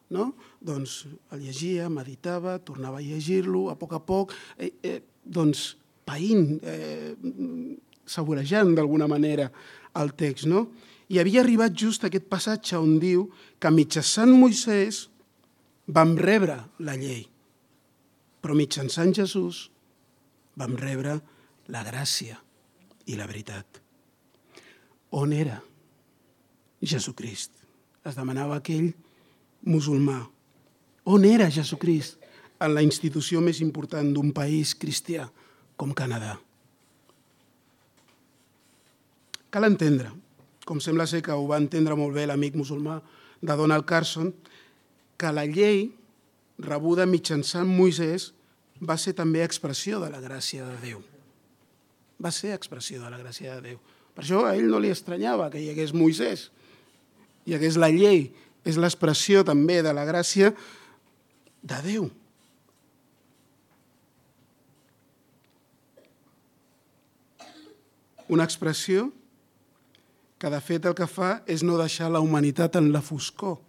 no? 0.09 0.33
Doncs 0.61 1.05
el 1.33 1.41
llegia, 1.45 1.89
meditava, 1.89 2.57
tornava 2.63 2.99
a 2.99 3.05
llegir-lo 3.05 3.69
a 3.71 3.75
poc 3.79 3.95
a 3.97 4.01
poc, 4.03 4.33
eh, 4.57 4.71
eh, 4.83 4.99
doncs 5.23 5.75
païnt, 6.05 6.59
eh, 6.61 7.15
saborejant 8.05 8.75
d'alguna 8.75 9.07
manera 9.07 9.49
el 9.95 10.13
text. 10.13 10.45
No? 10.45 10.67
I 11.09 11.19
havia 11.19 11.41
arribat 11.41 11.73
just 11.73 12.05
aquest 12.05 12.29
passatge 12.29 12.77
on 12.77 12.99
diu 12.99 13.29
que 13.59 13.71
mitjançant 13.71 14.31
Moisès 14.33 15.07
vam 15.87 16.15
rebre 16.17 16.57
la 16.81 16.95
llei, 16.97 17.25
però 18.41 18.57
mitjançant 18.57 19.13
Jesús 19.13 19.69
vam 20.57 20.75
rebre 20.79 21.19
la 21.69 21.83
gràcia 21.85 22.37
i 23.05 23.17
la 23.17 23.27
veritat. 23.29 23.81
On 25.15 25.33
era 25.33 25.59
Jesucrist? 26.81 27.51
Es 28.05 28.17
demanava 28.17 28.57
aquell 28.59 28.91
musulmà. 29.65 30.19
On 31.09 31.25
era 31.25 31.49
Jesucrist 31.53 32.21
en 32.61 32.73
la 32.73 32.83
institució 32.85 33.41
més 33.41 33.61
important 33.61 34.11
d'un 34.13 34.31
país 34.33 34.73
cristià 34.77 35.27
com 35.77 35.93
Canadà? 35.93 36.35
Cal 39.53 39.67
entendre, 39.69 40.09
com 40.65 40.81
sembla 40.83 41.05
ser 41.07 41.21
que 41.23 41.31
ho 41.31 41.45
va 41.47 41.61
entendre 41.61 41.95
molt 41.95 42.15
bé 42.15 42.25
l'amic 42.27 42.57
musulmà 42.59 42.99
de 43.41 43.55
Donald 43.55 43.85
Carson, 43.87 44.33
que 45.17 45.31
la 45.31 45.45
llei 45.47 45.89
rebuda 46.59 47.05
mitjançant 47.07 47.67
Moisès 47.67 48.31
va 48.81 48.97
ser 48.99 49.15
també 49.15 49.43
expressió 49.43 49.99
de 50.03 50.09
la 50.11 50.21
gràcia 50.23 50.65
de 50.67 50.75
Déu. 50.83 51.03
Va 52.21 52.31
ser 52.31 52.53
expressió 52.55 53.01
de 53.01 53.11
la 53.11 53.19
gràcia 53.19 53.55
de 53.55 53.69
Déu. 53.69 53.79
Per 54.15 54.23
això 54.23 54.45
a 54.47 54.55
ell 54.55 54.69
no 54.71 54.79
li 54.79 54.91
estranyava 54.91 55.49
que 55.51 55.59
hi 55.59 55.69
hagués 55.71 55.93
Moisès, 55.95 56.49
hi 57.45 57.55
hagués 57.55 57.79
la 57.79 57.91
llei, 57.91 58.29
és 58.65 58.79
l'expressió 58.81 59.43
també 59.45 59.81
de 59.85 59.91
la 59.93 60.05
gràcia 60.07 60.53
de 61.61 61.81
Déu. 61.85 62.07
Una 68.27 68.47
expressió 68.47 69.11
que 70.41 70.49
de 70.49 70.59
fet 70.61 70.87
el 70.89 70.95
que 70.97 71.07
fa 71.07 71.39
és 71.45 71.61
no 71.63 71.77
deixar 71.77 72.09
la 72.11 72.23
humanitat 72.23 72.79
en 72.79 72.89
la 72.93 73.03
foscor, 73.05 73.59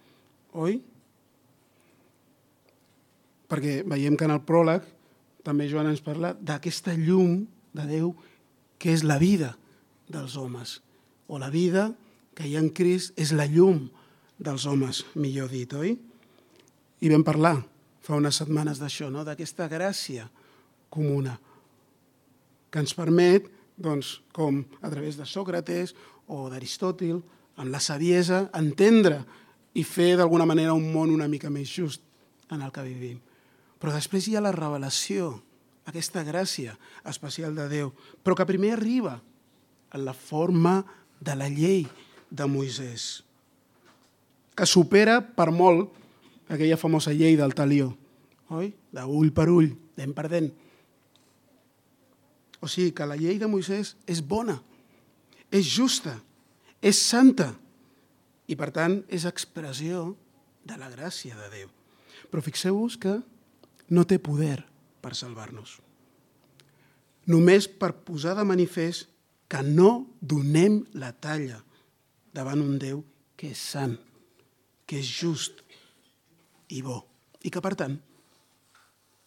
oi? 0.56 0.80
Perquè 3.46 3.82
veiem 3.86 4.16
que 4.18 4.26
en 4.26 4.34
el 4.34 4.42
pròleg 4.46 4.84
també 5.46 5.68
Joan 5.70 5.90
ens 5.92 6.02
parla 6.02 6.32
d'aquesta 6.34 6.96
llum 6.98 7.44
de 7.76 7.86
Déu 7.86 8.10
que 8.78 8.92
és 8.92 9.04
la 9.06 9.18
vida 9.22 9.54
dels 10.08 10.36
homes, 10.36 10.80
o 11.26 11.38
la 11.38 11.50
vida 11.50 11.90
que 12.36 12.46
hi 12.46 12.56
ha 12.56 12.62
en 12.62 12.70
Crist 12.74 13.16
és 13.18 13.32
la 13.34 13.46
llum 13.48 13.86
dels 14.38 14.66
homes, 14.68 15.02
millor 15.16 15.48
dit, 15.50 15.72
oi? 15.72 15.96
I 17.00 17.10
vam 17.12 17.24
parlar 17.24 17.56
fa 18.06 18.14
unes 18.18 18.38
setmanes 18.38 18.78
d'això, 18.78 19.08
no? 19.10 19.24
d'aquesta 19.26 19.66
gràcia 19.66 20.28
comuna 20.92 21.34
que 22.70 22.82
ens 22.82 22.94
permet, 22.94 23.48
doncs, 23.76 24.20
com 24.36 24.60
a 24.80 24.90
través 24.92 25.16
de 25.18 25.26
Sòcrates 25.26 25.94
o 26.30 26.46
d'Aristòtil, 26.52 27.18
en 27.56 27.70
la 27.72 27.80
saviesa, 27.80 28.46
entendre 28.54 29.22
i 29.76 29.84
fer 29.84 30.14
d'alguna 30.20 30.46
manera 30.48 30.76
un 30.76 30.90
món 30.92 31.12
una 31.14 31.28
mica 31.28 31.50
més 31.50 31.72
just 31.72 32.04
en 32.52 32.62
el 32.62 32.72
que 32.72 32.84
vivim. 32.84 33.18
Però 33.86 33.94
després 33.94 34.24
hi 34.26 34.32
ha 34.34 34.40
la 34.42 34.50
revelació, 34.50 35.28
aquesta 35.86 36.24
gràcia 36.26 36.72
especial 37.06 37.52
de 37.54 37.68
Déu, 37.70 37.92
però 38.26 38.34
que 38.34 38.46
primer 38.48 38.72
arriba 38.74 39.12
en 39.94 40.02
la 40.02 40.10
forma 40.10 40.80
de 41.22 41.36
la 41.38 41.46
llei 41.46 41.84
de 42.26 42.48
Moisès 42.50 43.04
que 44.58 44.66
supera 44.66 45.20
per 45.22 45.52
molt 45.54 45.94
aquella 46.50 46.74
famosa 46.80 47.12
llei 47.14 47.38
del 47.38 47.54
talió, 47.54 47.92
oi? 48.50 48.72
D'ull 48.90 49.30
per 49.30 49.46
ull, 49.54 49.70
dent 49.94 50.16
per 50.18 50.26
dent. 50.34 50.50
O 52.58 52.66
sigui 52.66 52.90
que 52.90 53.06
la 53.06 53.20
llei 53.22 53.38
de 53.38 53.46
Moisès 53.46 53.94
és 54.10 54.18
bona, 54.18 54.58
és 55.54 55.62
justa, 55.62 56.16
és 56.82 56.98
santa 56.98 57.52
i, 58.50 58.58
per 58.58 58.72
tant, 58.74 58.98
és 59.06 59.30
expressió 59.30 60.08
de 60.66 60.74
la 60.74 60.90
gràcia 60.90 61.38
de 61.38 61.54
Déu. 61.54 61.72
Però 62.34 62.42
fixeu-vos 62.42 62.98
que 62.98 63.20
no 63.90 64.04
té 64.04 64.18
poder 64.18 64.60
per 65.02 65.14
salvar-nos. 65.14 65.78
Només 67.30 67.66
per 67.66 67.92
posar 68.06 68.36
de 68.38 68.44
manifest 68.46 69.08
que 69.50 69.62
no 69.62 70.06
donem 70.20 70.80
la 70.98 71.12
talla 71.12 71.60
davant 72.34 72.62
un 72.62 72.78
Déu 72.78 73.02
que 73.38 73.50
és 73.54 73.60
sant, 73.60 73.96
que 74.86 74.98
és 75.00 75.06
just 75.06 75.62
i 76.74 76.82
bo, 76.82 76.98
i 77.42 77.50
que, 77.50 77.62
per 77.62 77.74
tant, 77.78 77.96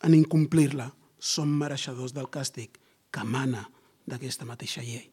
en 0.04 0.16
incomplir-la 0.16 0.90
som 1.20 1.52
mereixedors 1.60 2.16
del 2.16 2.30
càstig 2.32 2.80
que 3.12 3.24
mana 3.24 3.66
d'aquesta 4.08 4.48
mateixa 4.48 4.84
llei. 4.84 5.06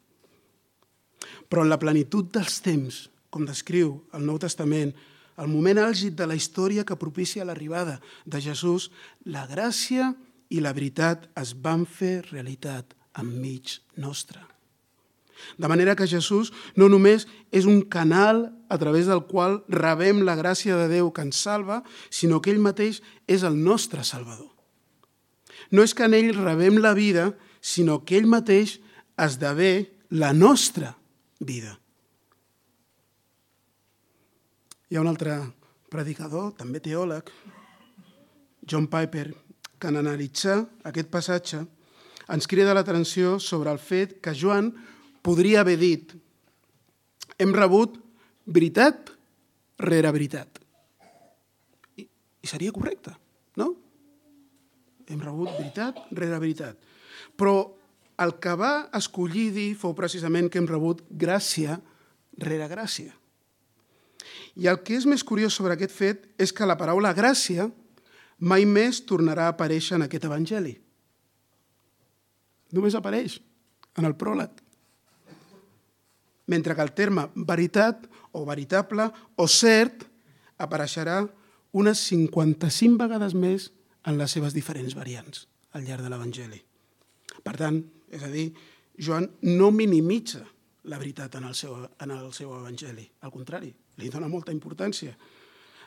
Però 1.50 1.62
en 1.62 1.70
la 1.70 1.80
plenitud 1.82 2.30
dels 2.34 2.60
temps, 2.62 3.06
com 3.30 3.46
descriu 3.46 3.96
el 4.14 4.26
Nou 4.26 4.38
Testament, 4.42 4.94
el 5.36 5.48
moment 5.52 5.80
àlgid 5.82 6.16
de 6.16 6.26
la 6.26 6.36
història 6.36 6.84
que 6.84 6.98
propicia 6.98 7.44
l'arribada 7.44 8.00
de 8.24 8.40
Jesús, 8.40 8.90
la 9.24 9.46
gràcia 9.48 10.14
i 10.48 10.62
la 10.62 10.72
veritat 10.76 11.28
es 11.36 11.54
van 11.54 11.84
fer 11.86 12.20
realitat 12.30 12.94
enmig 13.18 13.78
nostre. 13.96 14.40
De 15.58 15.68
manera 15.68 15.96
que 15.96 16.08
Jesús 16.08 16.52
no 16.76 16.88
només 16.88 17.26
és 17.52 17.66
un 17.68 17.82
canal 17.92 18.46
a 18.72 18.78
través 18.80 19.06
del 19.06 19.26
qual 19.28 19.60
rebem 19.68 20.22
la 20.24 20.36
gràcia 20.36 20.78
de 20.80 20.88
Déu 20.88 21.12
que 21.12 21.26
ens 21.26 21.36
salva, 21.36 21.82
sinó 22.10 22.40
que 22.40 22.50
ell 22.52 22.62
mateix 22.62 23.02
és 23.28 23.44
el 23.44 23.58
nostre 23.60 24.04
Salvador. 24.04 24.48
No 25.70 25.82
és 25.82 25.92
que 25.94 26.06
en 26.06 26.14
ell 26.16 26.32
rebem 26.36 26.80
la 26.80 26.94
vida, 26.94 27.34
sinó 27.60 28.04
que 28.04 28.16
ell 28.16 28.28
mateix 28.30 28.78
esdevé 29.16 29.92
la 30.10 30.32
nostra 30.32 30.96
vida. 31.40 31.76
Hi 34.86 34.96
ha 34.96 35.02
un 35.02 35.10
altre 35.10 35.40
predicador, 35.90 36.52
també 36.54 36.78
teòleg, 36.82 37.30
John 38.66 38.86
Piper, 38.90 39.26
que 39.78 39.90
en 39.90 39.98
analitzar 39.98 40.60
aquest 40.86 41.10
passatge 41.10 41.64
ens 42.30 42.46
crida 42.50 42.74
l'atenció 42.74 43.36
sobre 43.42 43.72
el 43.74 43.82
fet 43.82 44.20
que 44.22 44.34
Joan 44.34 44.70
podria 45.26 45.64
haver 45.64 45.76
dit 45.80 46.14
hem 47.38 47.52
rebut 47.52 47.98
veritat 48.46 49.10
rere 49.82 50.12
veritat. 50.14 50.62
I, 51.98 52.06
i 52.06 52.48
seria 52.48 52.72
correcte, 52.72 53.12
no? 53.60 53.72
Hem 55.10 55.20
rebut 55.20 55.50
veritat 55.58 55.98
rere 56.14 56.38
veritat. 56.40 56.78
Però 57.36 57.58
el 58.22 58.38
que 58.40 58.54
va 58.56 58.72
escollir 58.96 59.50
dir 59.52 59.68
fou 59.76 59.98
precisament 59.98 60.48
que 60.48 60.62
hem 60.62 60.70
rebut 60.70 61.04
gràcia 61.10 61.76
rere 62.40 62.70
gràcia. 62.70 63.12
I 64.56 64.68
el 64.72 64.80
que 64.84 64.96
és 64.96 65.06
més 65.08 65.24
curiós 65.26 65.54
sobre 65.54 65.76
aquest 65.76 65.92
fet 65.92 66.24
és 66.40 66.52
que 66.52 66.68
la 66.68 66.78
paraula 66.80 67.14
gràcia 67.16 67.68
mai 68.40 68.64
més 68.68 69.02
tornarà 69.08 69.48
a 69.48 69.54
aparèixer 69.54 69.96
en 69.96 70.06
aquest 70.06 70.24
evangeli. 70.28 70.74
Només 72.76 72.96
apareix 72.96 73.38
en 73.96 74.08
el 74.08 74.16
pròleg. 74.16 74.50
Mentre 76.46 76.76
que 76.76 76.84
el 76.84 76.92
terme 76.94 77.28
veritat 77.48 78.06
o 78.32 78.44
veritable 78.46 79.08
o 79.36 79.46
cert 79.48 80.04
apareixerà 80.62 81.22
unes 81.76 82.00
55 82.08 82.96
vegades 83.00 83.34
més 83.34 83.70
en 84.06 84.16
les 84.20 84.32
seves 84.32 84.54
diferents 84.54 84.94
variants 84.96 85.46
al 85.76 85.84
llarg 85.84 86.06
de 86.06 86.10
l'Evangeli. 86.12 86.60
Per 87.44 87.54
tant, 87.58 87.80
és 88.08 88.22
a 88.24 88.30
dir, 88.32 88.46
Joan 88.96 89.26
no 89.44 89.72
minimitza 89.74 90.40
la 90.88 91.00
veritat 91.00 91.34
en 91.36 91.48
el 91.50 91.56
seu, 91.58 91.74
en 91.76 92.14
el 92.14 92.30
seu 92.32 92.54
Evangeli. 92.56 93.04
Al 93.26 93.34
contrari, 93.34 93.74
li 93.96 94.10
dona 94.12 94.28
molta 94.28 94.54
importància. 94.54 95.16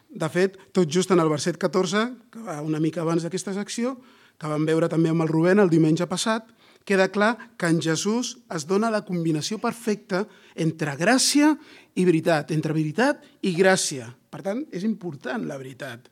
De 0.10 0.30
fet, 0.34 0.58
tot 0.74 0.90
just 0.90 1.12
en 1.14 1.22
el 1.22 1.30
verset 1.30 1.58
14, 1.62 2.06
que 2.34 2.42
va 2.46 2.62
una 2.66 2.82
mica 2.82 3.04
abans 3.04 3.24
d'aquesta 3.24 3.54
secció, 3.54 3.98
que 4.40 4.50
vam 4.50 4.66
veure 4.66 4.90
també 4.90 5.12
amb 5.12 5.22
el 5.22 5.30
Rubén 5.30 5.62
el 5.62 5.70
diumenge 5.70 6.08
passat, 6.10 6.48
queda 6.88 7.12
clar 7.14 7.36
que 7.60 7.68
en 7.70 7.82
Jesús 7.84 8.40
es 8.50 8.66
dona 8.66 8.90
la 8.90 9.04
combinació 9.06 9.60
perfecta 9.62 10.24
entre 10.56 10.96
gràcia 10.98 11.52
i 11.94 12.06
veritat, 12.08 12.50
entre 12.56 12.74
veritat 12.74 13.22
i 13.46 13.54
gràcia. 13.54 14.08
Per 14.30 14.42
tant, 14.46 14.64
és 14.74 14.86
important 14.88 15.46
la 15.46 15.60
veritat. 15.60 16.08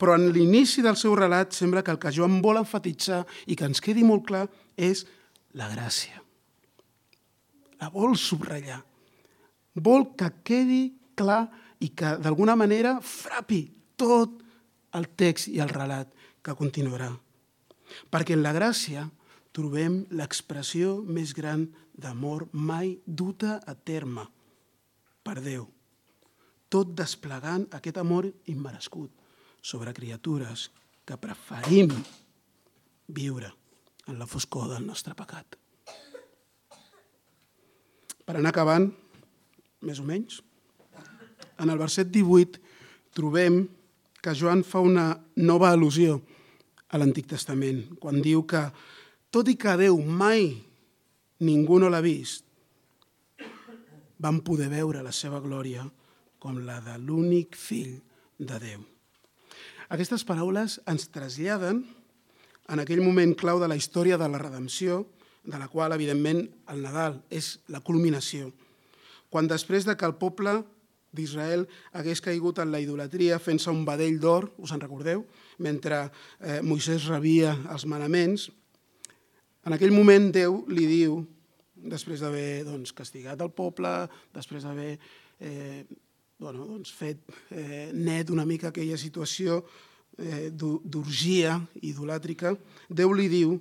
Però 0.00 0.14
en 0.16 0.30
l'inici 0.32 0.84
del 0.84 0.96
seu 1.00 1.16
relat 1.18 1.52
sembla 1.56 1.82
que 1.84 1.92
el 1.92 2.00
que 2.00 2.12
Joan 2.14 2.40
vol 2.44 2.62
enfatitzar 2.62 3.22
i 3.48 3.56
que 3.56 3.68
ens 3.68 3.84
quedi 3.84 4.04
molt 4.06 4.24
clar 4.28 4.46
és 4.76 5.04
la 5.58 5.68
gràcia. 5.72 6.22
La 7.82 7.90
vol 7.92 8.16
subratllar. 8.16 8.80
Vol 9.74 10.12
que 10.16 10.28
quedi 10.44 10.82
clar 11.22 11.46
i 11.82 11.92
que 11.96 12.16
d'alguna 12.22 12.56
manera 12.58 12.98
frapi 13.00 13.64
tot 13.98 14.40
el 14.98 15.08
text 15.16 15.48
i 15.48 15.60
el 15.62 15.72
relat 15.72 16.10
que 16.42 16.56
continuarà. 16.58 17.10
Perquè 18.10 18.36
en 18.36 18.42
la 18.44 18.54
gràcia 18.56 19.06
trobem 19.52 20.02
l'expressió 20.16 20.96
més 21.04 21.34
gran 21.36 21.66
d'amor 21.92 22.48
mai 22.52 22.96
duta 23.06 23.60
a 23.66 23.74
terme 23.74 24.24
per 25.22 25.38
Déu, 25.44 25.66
tot 26.72 26.94
desplegant 26.98 27.68
aquest 27.76 27.98
amor 28.00 28.26
immerescut 28.50 29.12
sobre 29.62 29.92
criatures 29.94 30.70
que 31.06 31.18
preferim 31.20 31.92
viure 33.12 33.52
en 34.08 34.18
la 34.18 34.26
foscor 34.26 34.70
del 34.72 34.86
nostre 34.86 35.14
pecat. 35.14 35.58
Per 38.22 38.38
anar 38.38 38.52
acabant, 38.54 38.88
més 39.82 40.00
o 40.00 40.06
menys, 40.06 40.40
en 41.62 41.70
el 41.70 41.78
verset 41.78 42.10
18 42.10 42.60
trobem 43.14 43.62
que 44.22 44.34
Joan 44.38 44.62
fa 44.66 44.82
una 44.82 45.12
nova 45.42 45.72
al·lusió 45.72 46.18
a 46.92 46.98
l'Antic 47.00 47.30
Testament, 47.30 47.84
quan 48.02 48.20
diu 48.22 48.44
que, 48.46 48.66
tot 49.32 49.48
i 49.48 49.56
que 49.56 49.78
Déu 49.80 49.96
mai 50.02 50.50
ningú 51.42 51.80
no 51.80 51.90
l'ha 51.90 52.02
vist, 52.04 52.44
van 54.22 54.42
poder 54.46 54.68
veure 54.70 55.02
la 55.02 55.14
seva 55.14 55.40
glòria 55.42 55.82
com 56.42 56.60
la 56.66 56.78
de 56.84 56.94
l'únic 57.00 57.56
fill 57.58 57.96
de 58.38 58.58
Déu. 58.62 58.82
Aquestes 59.92 60.22
paraules 60.24 60.78
ens 60.88 61.08
traslladen 61.12 61.82
en 62.72 62.80
aquell 62.82 63.02
moment 63.02 63.34
clau 63.38 63.58
de 63.60 63.68
la 63.68 63.76
història 63.76 64.16
de 64.18 64.28
la 64.30 64.40
redempció, 64.40 65.02
de 65.42 65.58
la 65.58 65.66
qual, 65.68 65.92
evidentment, 65.92 66.44
el 66.70 66.84
Nadal 66.84 67.18
és 67.34 67.56
la 67.68 67.82
culminació. 67.82 68.52
Quan 69.28 69.50
després 69.50 69.84
de 69.88 69.96
que 69.98 70.06
el 70.06 70.14
poble 70.20 70.60
d'Israel 71.12 71.66
hagués 71.92 72.22
caigut 72.24 72.58
en 72.62 72.72
la 72.72 72.80
idolatria 72.82 73.38
fent-se 73.42 73.70
un 73.70 73.84
badell 73.84 74.18
d'or, 74.20 74.48
us 74.58 74.72
en 74.72 74.80
recordeu? 74.80 75.24
Mentre 75.62 76.06
eh, 76.40 76.60
Moisès 76.64 77.06
rebia 77.10 77.54
els 77.72 77.86
manaments, 77.86 78.48
en 79.62 79.76
aquell 79.76 79.94
moment 79.94 80.30
Déu 80.34 80.62
li 80.72 80.86
diu, 80.90 81.20
després 81.76 82.22
d'haver 82.22 82.64
doncs, 82.66 82.94
castigat 82.96 83.40
el 83.44 83.52
poble, 83.54 83.90
després 84.34 84.64
d'haver 84.66 84.96
eh, 84.96 85.84
bueno, 86.42 86.66
doncs, 86.66 86.90
fet 86.96 87.22
eh, 87.54 87.90
net 87.94 88.30
una 88.34 88.46
mica 88.48 88.72
aquella 88.72 88.98
situació 88.98 89.60
eh, 90.18 90.50
d'orgia 90.50 91.60
idolàtrica, 91.86 92.56
Déu 92.90 93.14
li 93.14 93.28
diu, 93.30 93.56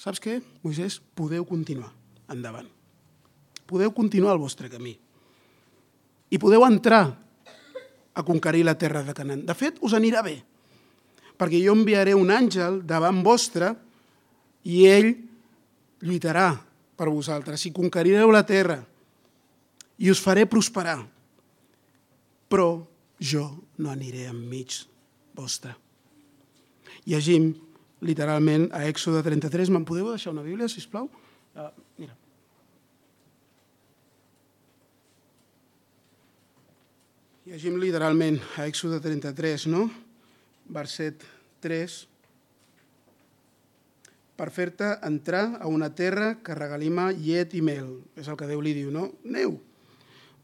saps 0.00 0.18
què, 0.22 0.40
Moisès, 0.64 0.98
podeu 1.14 1.46
continuar 1.46 1.92
endavant. 2.32 2.66
Podeu 3.68 3.92
continuar 3.94 4.34
el 4.34 4.42
vostre 4.42 4.70
camí. 4.72 4.96
I 6.32 6.40
podeu 6.40 6.64
entrar 6.64 7.04
a 8.12 8.22
conquerir 8.24 8.64
la 8.64 8.76
terra 8.80 9.02
de 9.04 9.14
Canaan. 9.16 9.44
De 9.48 9.56
fet, 9.56 9.78
us 9.84 9.92
anirà 9.96 10.22
bé, 10.24 10.38
perquè 11.36 11.60
jo 11.60 11.74
enviaré 11.76 12.16
un 12.16 12.32
àngel 12.32 12.80
davant 12.88 13.20
vostre 13.24 13.72
i 14.68 14.86
ell 14.88 15.12
lluitarà 16.02 16.54
per 16.96 17.10
vosaltres 17.10 17.66
i 17.66 17.74
conquerireu 17.74 18.32
la 18.32 18.44
terra 18.46 18.80
i 20.02 20.10
us 20.10 20.20
faré 20.22 20.46
prosperar. 20.50 21.00
Però 22.52 22.68
jo 23.22 23.44
no 23.78 23.92
aniré 23.92 24.26
enmig 24.28 24.82
vostre. 25.36 25.74
Llegim 27.08 27.52
literalment 28.02 28.68
a 28.74 28.84
Èxode 28.90 29.22
33. 29.24 29.70
Me'n 29.72 29.86
podeu 29.88 30.10
deixar 30.12 30.34
una 30.34 30.44
Bíblia, 30.44 30.68
si 30.68 30.82
us 30.82 30.90
plau? 30.90 31.08
Uh, 31.54 31.70
mira. 31.98 32.16
Llegim 37.42 37.74
literalment 37.82 38.36
a 38.54 38.68
Èxode 38.70 39.00
33, 39.02 39.64
no? 39.66 39.88
Verset 40.70 41.24
3. 41.64 41.94
Per 44.38 44.46
fer-te 44.54 44.92
entrar 45.02 45.56
a 45.58 45.66
una 45.66 45.88
terra 45.90 46.36
que 46.38 46.54
regalima 46.54 47.08
llet 47.10 47.56
i 47.58 47.62
mel. 47.66 47.96
És 48.14 48.28
el 48.30 48.38
que 48.38 48.46
Déu 48.46 48.62
li 48.62 48.76
diu, 48.76 48.92
no? 48.94 49.08
Neu, 49.26 49.56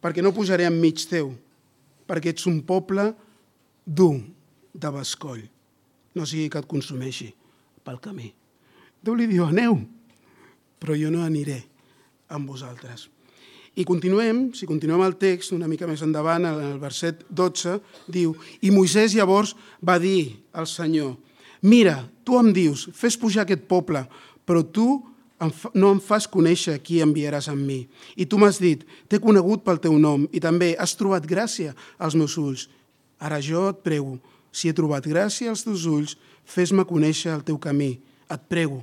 perquè 0.02 0.24
no 0.26 0.34
pujaré 0.34 0.66
enmig 0.66 1.04
teu, 1.06 1.30
perquè 2.10 2.32
ets 2.34 2.48
un 2.50 2.58
poble 2.66 3.12
dur, 3.86 4.18
de 4.78 4.90
bescoll, 4.94 5.44
no 6.14 6.26
sigui 6.26 6.50
que 6.50 6.60
et 6.60 6.68
consumeixi 6.70 7.28
pel 7.86 8.02
camí. 8.02 8.32
Déu 9.02 9.14
li 9.14 9.26
diu, 9.30 9.46
aneu, 9.46 9.78
però 10.82 10.98
jo 10.98 11.14
no 11.14 11.22
aniré 11.22 11.60
amb 12.34 12.50
vosaltres. 12.50 13.06
I 13.78 13.84
continuem, 13.86 14.48
si 14.58 14.66
continuem 14.66 15.04
el 15.06 15.14
text, 15.20 15.52
una 15.54 15.68
mica 15.70 15.86
més 15.86 16.00
endavant, 16.02 16.42
en 16.48 16.72
el 16.72 16.78
verset 16.82 17.20
12, 17.30 17.76
diu, 18.10 18.32
i 18.66 18.72
Moisès 18.74 19.14
llavors 19.14 19.52
va 19.86 20.00
dir 20.02 20.40
al 20.50 20.66
Senyor, 20.66 21.12
mira, 21.62 22.00
tu 22.26 22.40
em 22.40 22.50
dius, 22.54 22.88
fes 22.90 23.14
pujar 23.14 23.44
aquest 23.44 23.68
poble, 23.70 24.02
però 24.42 24.64
tu 24.66 24.88
no 25.78 25.92
em 25.94 26.00
fas 26.02 26.26
conèixer 26.26 26.74
qui 26.82 26.98
enviaràs 27.04 27.46
amb 27.52 27.62
mi. 27.62 27.84
I 28.18 28.26
tu 28.26 28.40
m'has 28.42 28.58
dit, 28.58 28.82
t'he 29.06 29.20
conegut 29.22 29.62
pel 29.62 29.78
teu 29.78 29.94
nom 29.94 30.24
i 30.34 30.42
també 30.42 30.72
has 30.74 30.96
trobat 30.98 31.28
gràcia 31.30 31.76
als 32.02 32.16
meus 32.18 32.34
ulls. 32.34 32.66
Ara 33.22 33.38
jo 33.38 33.68
et 33.70 33.78
prego, 33.86 34.16
si 34.50 34.66
he 34.66 34.74
trobat 34.74 35.06
gràcia 35.06 35.52
als 35.52 35.62
teus 35.62 35.86
ulls, 35.86 36.16
fes-me 36.42 36.82
conèixer 36.82 37.30
el 37.36 37.46
teu 37.46 37.60
camí. 37.62 38.00
Et 38.26 38.42
prego 38.50 38.82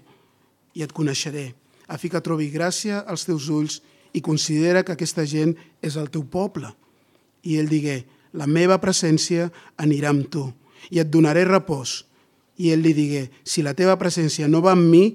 i 0.72 0.88
et 0.88 0.96
coneixeré, 0.96 1.50
a 1.92 2.00
fi 2.00 2.08
que 2.10 2.24
trobi 2.24 2.48
gràcia 2.54 3.04
als 3.04 3.28
teus 3.28 3.50
ulls 3.52 3.82
i 4.16 4.24
considera 4.24 4.84
que 4.88 4.96
aquesta 4.96 5.26
gent 5.28 5.54
és 5.84 5.98
el 6.00 6.08
teu 6.14 6.24
poble. 6.32 6.72
I 7.44 7.60
ell 7.60 7.70
digué, 7.70 8.04
la 8.34 8.48
meva 8.48 8.80
presència 8.82 9.50
anirà 9.82 10.12
amb 10.14 10.30
tu 10.32 10.48
i 10.92 11.02
et 11.04 11.12
donaré 11.12 11.44
repòs. 11.48 12.04
I 12.58 12.72
ell 12.72 12.84
li 12.86 12.94
digué, 12.96 13.26
si 13.44 13.64
la 13.66 13.76
teva 13.76 13.98
presència 14.00 14.48
no 14.48 14.64
va 14.64 14.74
amb 14.76 14.88
mi, 14.88 15.06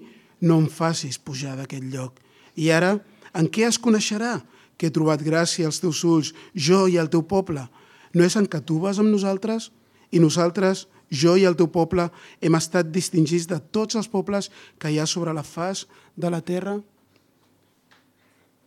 no 0.44 0.60
em 0.60 0.68
facis 0.68 1.18
pujar 1.18 1.56
d'aquest 1.56 1.88
lloc. 1.92 2.20
I 2.60 2.70
ara, 2.76 2.98
en 3.32 3.48
què 3.48 3.66
es 3.68 3.80
coneixerà 3.80 4.38
que 4.76 4.88
he 4.88 4.94
trobat 4.94 5.24
gràcia 5.24 5.68
als 5.68 5.80
teus 5.80 6.04
ulls, 6.04 6.34
jo 6.54 6.86
i 6.88 6.98
al 7.00 7.08
teu 7.12 7.24
poble? 7.24 7.64
No 8.12 8.26
és 8.26 8.36
en 8.36 8.48
que 8.50 8.60
tu 8.60 8.80
vas 8.82 8.98
amb 9.00 9.12
nosaltres? 9.12 9.70
i 10.10 10.18
nosaltres 10.18 10.86
jo 11.10 11.34
i 11.38 11.46
el 11.46 11.56
teu 11.58 11.70
poble 11.70 12.08
hem 12.42 12.56
estat 12.58 12.90
distingits 12.94 13.48
de 13.50 13.58
tots 13.74 13.98
els 13.98 14.10
pobles 14.10 14.50
que 14.78 14.90
hi 14.90 14.98
ha 15.00 15.06
sobre 15.06 15.34
la 15.34 15.46
faç 15.46 15.86
de 16.16 16.30
la 16.30 16.40
terra. 16.40 16.78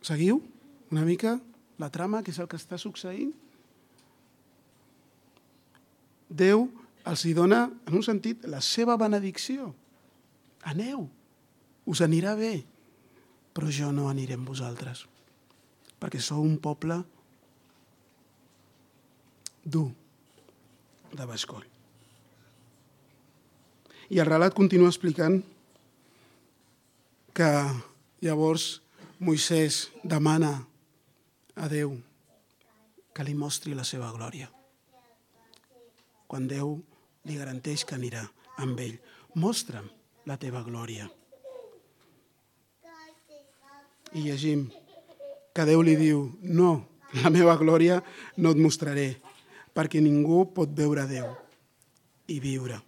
Seguiu 0.04 0.42
una 0.92 1.06
mica 1.08 1.38
la 1.80 1.90
trama, 1.90 2.22
que 2.22 2.32
és 2.34 2.40
el 2.44 2.50
que 2.52 2.60
està 2.60 2.78
succeint? 2.78 3.32
Déu 6.30 6.68
els 7.10 7.24
hi 7.26 7.34
dona, 7.38 7.66
en 7.88 7.98
un 8.00 8.04
sentit, 8.06 8.46
la 8.50 8.62
seva 8.64 8.98
benedicció. 9.00 9.72
Aneu, 10.70 11.08
us 11.90 12.04
anirà 12.04 12.36
bé, 12.40 12.54
però 13.56 13.72
jo 13.72 13.92
no 13.96 14.08
aniré 14.10 14.38
amb 14.38 14.48
vosaltres, 14.48 15.06
perquè 16.00 16.22
sou 16.24 16.44
un 16.44 16.56
poble 16.62 17.02
dur 19.64 19.90
de 21.14 21.28
bescoll. 21.30 21.66
I 24.12 24.20
el 24.20 24.28
relat 24.28 24.56
continua 24.56 24.92
explicant 24.92 25.40
que 27.34 27.50
llavors 28.24 28.83
Moisès 29.24 29.88
demana 30.04 30.66
a 31.56 31.70
Déu 31.72 31.94
que 33.16 33.24
li 33.24 33.32
mostri 33.32 33.72
la 33.72 33.86
seva 33.88 34.10
glòria. 34.12 34.50
Quan 36.28 36.48
Déu 36.52 36.74
li 37.24 37.38
garanteix 37.40 37.86
que 37.88 37.96
anirà 37.96 38.24
amb 38.60 38.82
ell. 38.84 38.98
Mostra'm 39.40 39.88
la 40.28 40.36
teva 40.42 40.60
glòria. 40.66 41.08
I 44.12 44.26
llegim 44.26 44.66
que 45.56 45.68
Déu 45.72 45.86
li 45.88 45.96
diu, 45.96 46.26
no, 46.44 46.74
la 47.24 47.32
meva 47.32 47.56
glòria 47.56 48.02
no 48.44 48.52
et 48.52 48.60
mostraré, 48.60 49.08
perquè 49.72 50.04
ningú 50.04 50.50
pot 50.52 50.76
veure 50.76 51.08
Déu 51.08 51.32
i 52.28 52.42
viure. 52.44 52.82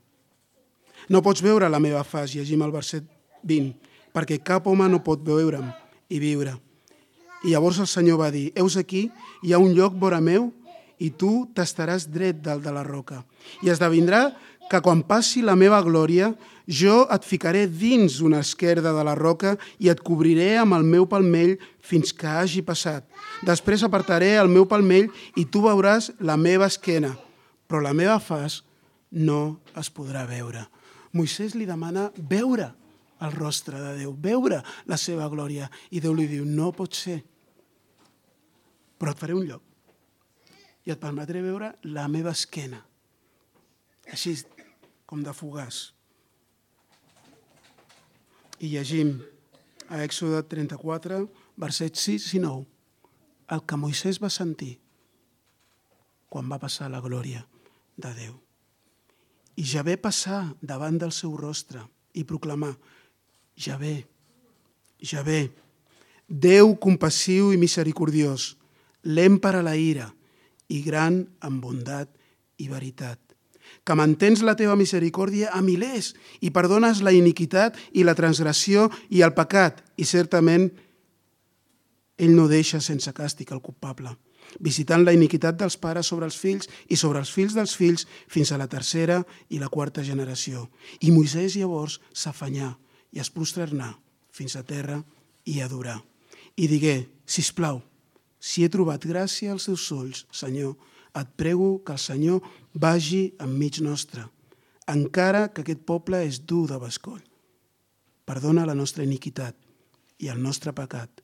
No 1.08 1.24
pots 1.24 1.40
veure 1.40 1.72
la 1.72 1.80
meva 1.80 2.04
faç, 2.04 2.36
llegim 2.36 2.68
el 2.68 2.76
verset 2.76 3.08
20, 3.48 3.72
perquè 4.12 4.42
cap 4.44 4.68
home 4.68 4.92
no 4.92 5.00
pot 5.00 5.24
veure'm 5.24 5.72
i 6.10 6.20
viure. 6.22 6.56
I 7.46 7.54
llavors 7.54 7.80
el 7.82 7.90
Senyor 7.90 8.20
va 8.22 8.32
dir, 8.34 8.50
heus 8.58 8.78
aquí, 8.78 9.10
hi 9.44 9.54
ha 9.54 9.62
un 9.62 9.76
lloc 9.78 9.98
vora 10.02 10.22
meu 10.22 10.50
i 10.98 11.12
tu 11.12 11.46
t'estaràs 11.54 12.08
dret 12.10 12.42
dalt 12.42 12.64
de 12.66 12.74
la 12.74 12.84
roca. 12.86 13.22
I 13.62 13.70
esdevindrà 13.74 14.30
que 14.70 14.82
quan 14.82 15.04
passi 15.06 15.44
la 15.46 15.58
meva 15.60 15.82
glòria, 15.86 16.32
jo 16.66 17.04
et 17.14 17.26
ficaré 17.28 17.68
dins 17.70 18.18
una 18.26 18.40
esquerda 18.42 18.94
de 18.96 19.04
la 19.06 19.14
roca 19.14 19.54
i 19.78 19.92
et 19.94 20.02
cobriré 20.02 20.56
amb 20.58 20.74
el 20.74 20.88
meu 20.88 21.06
palmell 21.06 21.58
fins 21.86 22.14
que 22.14 22.26
hagi 22.26 22.64
passat. 22.66 23.06
Després 23.46 23.84
apartaré 23.86 24.34
el 24.40 24.50
meu 24.50 24.66
palmell 24.66 25.12
i 25.38 25.46
tu 25.46 25.62
veuràs 25.68 26.12
la 26.20 26.38
meva 26.38 26.66
esquena, 26.72 27.14
però 27.68 27.84
la 27.84 27.94
meva 27.94 28.18
faç 28.18 28.64
no 29.12 29.60
es 29.78 29.92
podrà 29.94 30.26
veure. 30.26 30.66
Moisès 31.14 31.54
li 31.56 31.70
demana 31.70 32.10
veure 32.18 32.72
el 33.26 33.34
rostre 33.36 33.82
de 33.82 33.94
Déu, 34.00 34.14
veure 34.14 34.62
la 34.90 34.98
seva 35.02 35.28
glòria. 35.32 35.70
I 35.92 36.02
Déu 36.04 36.16
li 36.16 36.28
diu, 36.30 36.46
no 36.46 36.72
pot 36.76 36.96
ser, 36.96 37.20
però 39.00 39.12
et 39.12 39.22
faré 39.22 39.36
un 39.36 39.48
lloc 39.48 39.64
i 40.86 40.94
et 40.94 41.02
permetré 41.02 41.42
veure 41.42 41.72
la 41.90 42.06
meva 42.12 42.34
esquena. 42.36 42.80
Així 44.14 44.36
com 45.10 45.24
de 45.26 45.34
fugaç. 45.34 45.90
I 48.62 48.70
llegim 48.72 49.18
a 49.90 50.02
Èxode 50.06 50.44
34, 50.50 51.26
versets 51.62 52.06
6 52.08 52.30
i 52.38 52.42
9, 52.46 52.66
el 53.54 53.62
que 53.66 53.78
Moisès 53.78 54.22
va 54.22 54.32
sentir 54.34 54.76
quan 56.30 56.50
va 56.50 56.62
passar 56.62 56.90
la 56.92 57.02
glòria 57.04 57.44
de 57.98 58.12
Déu. 58.16 58.38
I 59.56 59.64
ja 59.64 59.86
ve 59.88 59.96
passar 60.02 60.56
davant 60.62 60.98
del 61.00 61.14
seu 61.16 61.36
rostre 61.38 61.86
i 62.14 62.26
proclamar, 62.28 62.74
ja 63.56 63.78
ve, 63.78 64.06
ja 65.02 65.24
ve, 65.24 65.50
Déu 66.28 66.74
compassiu 66.82 67.52
i 67.54 67.58
misericordiós, 67.62 68.56
lent 69.06 69.38
per 69.42 69.54
a 69.56 69.62
la 69.62 69.76
ira 69.78 70.10
i 70.74 70.82
gran 70.82 71.22
en 71.46 71.60
bondat 71.62 72.10
i 72.58 72.66
veritat, 72.68 73.20
que 73.86 73.94
mantens 73.94 74.42
la 74.42 74.56
teva 74.58 74.74
misericòrdia 74.76 75.52
a 75.54 75.62
milers 75.62 76.16
i 76.42 76.50
perdones 76.50 77.04
la 77.06 77.14
iniquitat 77.14 77.78
i 77.94 78.04
la 78.04 78.16
transgressió 78.18 78.90
i 79.14 79.22
el 79.22 79.36
pecat, 79.38 79.84
i 80.02 80.06
certament 80.06 80.72
ell 82.18 82.34
no 82.34 82.48
deixa 82.50 82.82
sense 82.82 83.12
càstig 83.14 83.52
el 83.54 83.62
culpable, 83.62 84.16
visitant 84.58 85.06
la 85.06 85.14
iniquitat 85.14 85.60
dels 85.60 85.78
pares 85.78 86.10
sobre 86.10 86.26
els 86.26 86.40
fills 86.40 86.72
i 86.90 86.98
sobre 86.98 87.22
els 87.22 87.30
fills 87.30 87.54
dels 87.54 87.76
fills 87.78 88.08
fins 88.26 88.50
a 88.50 88.58
la 88.58 88.70
tercera 88.72 89.22
i 89.50 89.62
la 89.62 89.70
quarta 89.70 90.02
generació. 90.02 90.72
I 91.06 91.14
Moisès 91.14 91.60
llavors 91.60 92.00
s'afanyà 92.14 92.74
i 93.16 93.22
es 93.24 93.32
prosternà 93.32 93.94
fins 94.36 94.58
a 94.60 94.64
terra 94.68 95.00
i 95.48 95.62
adorar. 95.64 96.02
I 96.60 96.68
digué, 96.68 97.08
plau, 97.56 97.82
si 98.40 98.64
he 98.64 98.70
trobat 98.70 99.08
gràcia 99.08 99.54
als 99.56 99.66
teus 99.70 99.88
ulls, 99.92 100.26
Senyor, 100.32 100.76
et 101.16 101.30
prego 101.40 101.80
que 101.84 101.96
el 101.96 102.00
Senyor 102.00 102.44
vagi 102.74 103.34
enmig 103.40 103.80
nostre, 103.82 104.26
encara 104.92 105.48
que 105.54 105.64
aquest 105.64 105.86
poble 105.88 106.22
és 106.28 106.42
dur 106.44 106.68
de 106.70 106.80
bescoll. 106.80 107.24
Perdona 108.26 108.66
la 108.68 108.76
nostra 108.76 109.06
iniquitat 109.06 109.56
i 110.20 110.30
el 110.30 110.42
nostre 110.42 110.74
pecat 110.76 111.22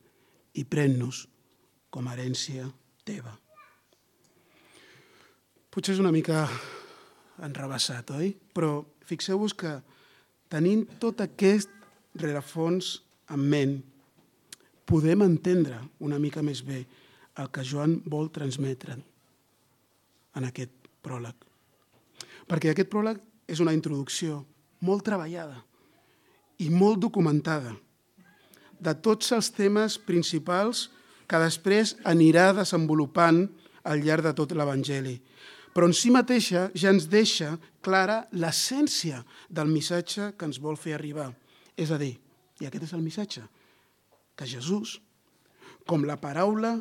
i 0.58 0.64
pren-nos 0.64 1.26
com 1.92 2.08
a 2.08 2.14
herència 2.14 2.68
teva. 3.04 3.34
Potser 5.72 5.94
és 5.94 6.02
una 6.02 6.12
mica 6.12 6.46
enrebaçat, 7.42 8.10
oi? 8.16 8.32
Però 8.52 8.82
fixeu-vos 9.08 9.54
que 9.56 9.78
tenint 10.52 10.84
tot 11.00 11.22
aquest 11.24 11.70
rerefons 12.18 12.98
en 13.32 13.40
ment, 13.40 13.78
podem 14.86 15.24
entendre 15.24 15.78
una 16.04 16.18
mica 16.20 16.42
més 16.44 16.62
bé 16.66 16.82
el 17.40 17.48
que 17.52 17.64
Joan 17.64 18.00
vol 18.04 18.28
transmetre 18.34 18.98
en 20.36 20.48
aquest 20.48 20.72
pròleg. 21.04 21.34
Perquè 22.48 22.72
aquest 22.72 22.90
pròleg 22.92 23.20
és 23.48 23.62
una 23.64 23.74
introducció 23.76 24.42
molt 24.84 25.04
treballada 25.06 25.62
i 26.60 26.68
molt 26.70 27.00
documentada 27.00 27.72
de 28.82 28.94
tots 28.98 29.30
els 29.32 29.50
temes 29.54 29.96
principals 29.98 30.88
que 31.30 31.40
després 31.40 31.94
anirà 32.08 32.50
desenvolupant 32.56 33.46
al 33.88 34.02
llarg 34.04 34.26
de 34.26 34.34
tot 34.36 34.52
l'Evangeli. 34.52 35.16
Però 35.72 35.88
en 35.88 35.94
si 35.96 36.10
mateixa 36.12 36.66
ja 36.76 36.90
ens 36.92 37.06
deixa 37.08 37.54
clara 37.80 38.26
l'essència 38.36 39.22
del 39.48 39.70
missatge 39.72 40.34
que 40.36 40.48
ens 40.48 40.60
vol 40.60 40.76
fer 40.76 40.98
arribar. 40.98 41.30
És 41.76 41.90
a 41.90 41.98
dir, 42.00 42.14
i 42.60 42.68
aquest 42.68 42.88
és 42.88 42.94
el 42.96 43.02
missatge, 43.04 43.42
que 44.36 44.48
Jesús, 44.48 44.98
com 45.88 46.04
la 46.06 46.18
paraula 46.20 46.76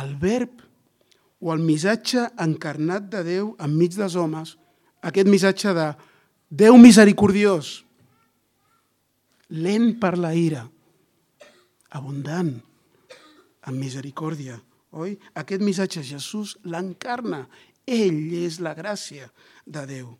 el 0.00 0.14
verb 0.20 0.62
o 1.40 1.52
el 1.54 1.62
missatge 1.64 2.28
encarnat 2.38 3.08
de 3.10 3.22
Déu 3.26 3.54
enmig 3.64 3.96
dels 3.96 4.16
homes, 4.20 4.54
aquest 5.02 5.28
missatge 5.30 5.74
de 5.74 5.88
Déu 6.50 6.76
misericordiós, 6.78 7.80
lent 9.50 9.94
per 10.02 10.16
la 10.18 10.32
ira, 10.34 10.64
abundant 11.90 12.52
en 13.66 13.78
misericòrdia, 13.78 14.60
oi? 14.94 15.16
Aquest 15.38 15.62
missatge 15.62 16.02
Jesús 16.06 16.56
l'encarna. 16.66 17.44
Ell 17.86 18.30
és 18.36 18.60
la 18.62 18.74
gràcia 18.78 19.30
de 19.66 19.82
Déu. 19.88 20.10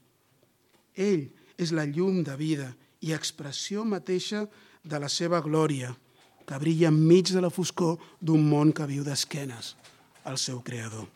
Ell 0.99 1.29
és 1.61 1.75
la 1.77 1.85
llum 1.87 2.25
de 2.27 2.35
vida 2.39 2.71
i 3.01 3.15
expressió 3.17 3.85
mateixa 3.85 4.45
de 4.85 5.01
la 5.01 5.09
seva 5.09 5.41
glòria 5.45 5.95
que 6.47 6.59
brilla 6.59 6.91
enmig 6.91 7.31
de 7.33 7.41
la 7.41 7.51
foscor 7.51 7.99
d'un 8.21 8.43
món 8.43 8.73
que 8.75 8.89
viu 8.91 9.05
d'esquenes 9.07 9.75
al 10.25 10.39
seu 10.39 10.61
creador. 10.67 11.07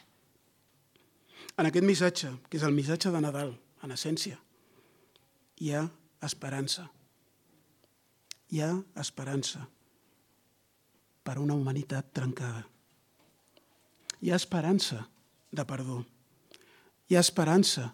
En 1.59 1.67
aquest 1.67 1.87
missatge, 1.87 2.31
que 2.49 2.59
és 2.59 2.67
el 2.67 2.75
missatge 2.75 3.13
de 3.15 3.21
Nadal, 3.23 3.53
en 3.83 3.95
essència, 3.95 4.39
hi 5.61 5.73
ha 5.75 5.85
esperança. 6.27 6.89
Hi 8.51 8.63
ha 8.63 8.71
esperança 9.01 9.65
per 11.25 11.39
una 11.43 11.55
humanitat 11.55 12.13
trencada. 12.15 12.65
Hi 14.23 14.31
ha 14.31 14.39
esperança 14.41 15.05
de 15.51 15.65
perdó. 15.69 16.03
Hi 17.11 17.17
ha 17.17 17.25
esperança 17.25 17.91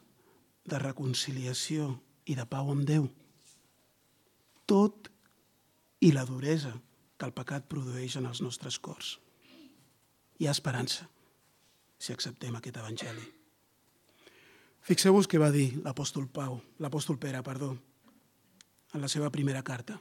de 0.64 0.78
reconciliació 0.78 1.94
i 2.26 2.36
de 2.38 2.46
pau 2.46 2.70
amb 2.72 2.86
Déu. 2.88 3.08
Tot 4.70 5.10
i 6.06 6.12
la 6.14 6.22
duresa 6.28 6.70
que 7.18 7.26
el 7.26 7.34
pecat 7.34 7.66
produeix 7.66 8.14
en 8.20 8.28
els 8.30 8.40
nostres 8.44 8.78
cors. 8.78 9.16
Hi 10.38 10.46
ha 10.46 10.54
esperança 10.54 11.08
si 12.00 12.14
acceptem 12.14 12.54
aquest 12.56 12.78
evangeli. 12.78 13.24
Fixeu-vos 14.86 15.28
què 15.28 15.40
va 15.42 15.50
dir 15.52 15.74
l'apòstol 15.84 16.30
Pau, 16.32 16.60
l'apòstol 16.80 17.18
Pere, 17.20 17.42
perdó, 17.44 17.74
en 18.94 19.02
la 19.02 19.10
seva 19.12 19.28
primera 19.34 19.60
carta, 19.66 19.98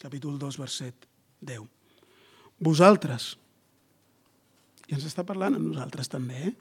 capítol 0.00 0.38
2, 0.40 0.56
verset 0.62 1.04
10. 1.42 1.66
Vosaltres, 2.62 3.34
i 4.88 4.96
ens 4.96 5.04
està 5.10 5.26
parlant 5.26 5.58
a 5.58 5.60
nosaltres 5.60 6.08
també, 6.08 6.40
eh? 6.48 6.54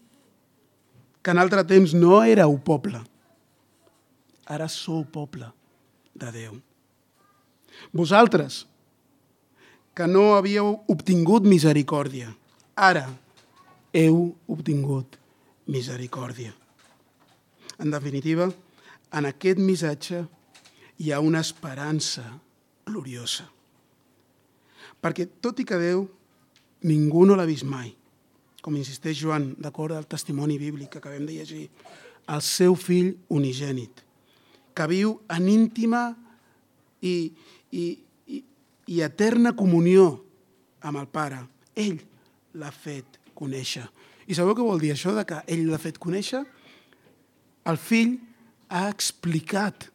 que 1.22 1.32
en 1.32 1.40
altre 1.40 1.64
temps 1.70 1.94
no 1.96 2.20
éreu 2.26 2.58
poble, 2.66 3.00
ara 4.52 4.68
sou 4.68 5.06
poble 5.06 5.48
de 6.22 6.32
Déu. 6.32 6.58
Vosaltres, 7.92 8.66
que 9.96 10.08
no 10.08 10.36
havíeu 10.38 10.80
obtingut 10.88 11.48
misericòrdia, 11.48 12.32
ara 12.76 13.08
heu 13.94 14.32
obtingut 14.48 15.18
misericòrdia. 15.68 16.54
En 17.82 17.92
definitiva, 17.92 18.48
en 19.12 19.28
aquest 19.28 19.60
missatge 19.60 20.22
hi 21.02 21.12
ha 21.12 21.20
una 21.20 21.42
esperança 21.42 22.24
gloriosa. 22.86 23.48
Perquè 25.02 25.28
tot 25.42 25.60
i 25.60 25.66
que 25.66 25.80
Déu 25.82 26.06
ningú 26.88 27.26
no 27.26 27.36
l'ha 27.36 27.50
vist 27.50 27.66
mai, 27.66 27.92
com 28.62 28.78
insisteix 28.78 29.18
Joan, 29.18 29.56
d'acord 29.58 29.96
al 29.98 30.08
testimoni 30.10 30.60
bíblic 30.62 30.92
que 30.94 31.02
acabem 31.02 31.26
de 31.26 31.40
llegir, 31.40 31.68
el 32.30 32.42
seu 32.46 32.78
fill 32.78 33.16
unigènit, 33.34 34.04
que 34.76 34.88
viu 34.90 35.16
en 35.32 35.48
íntima 35.52 36.04
i, 37.02 37.32
i, 37.72 37.86
i, 38.28 38.44
i 38.88 39.02
eterna 39.06 39.56
comunió 39.58 40.14
amb 40.88 41.02
el 41.02 41.08
Pare. 41.12 41.42
Ell 41.76 42.00
l'ha 42.60 42.72
fet 42.74 43.20
conèixer. 43.38 43.86
I 44.28 44.38
sabeu 44.38 44.56
què 44.56 44.66
vol 44.66 44.82
dir 44.82 44.94
això 44.94 45.14
de 45.16 45.26
que 45.28 45.42
ell 45.52 45.66
l'ha 45.70 45.82
fet 45.82 46.00
conèixer? 46.02 46.44
El 47.68 47.78
fill 47.78 48.18
ha 48.72 48.88
explicat 48.90 49.90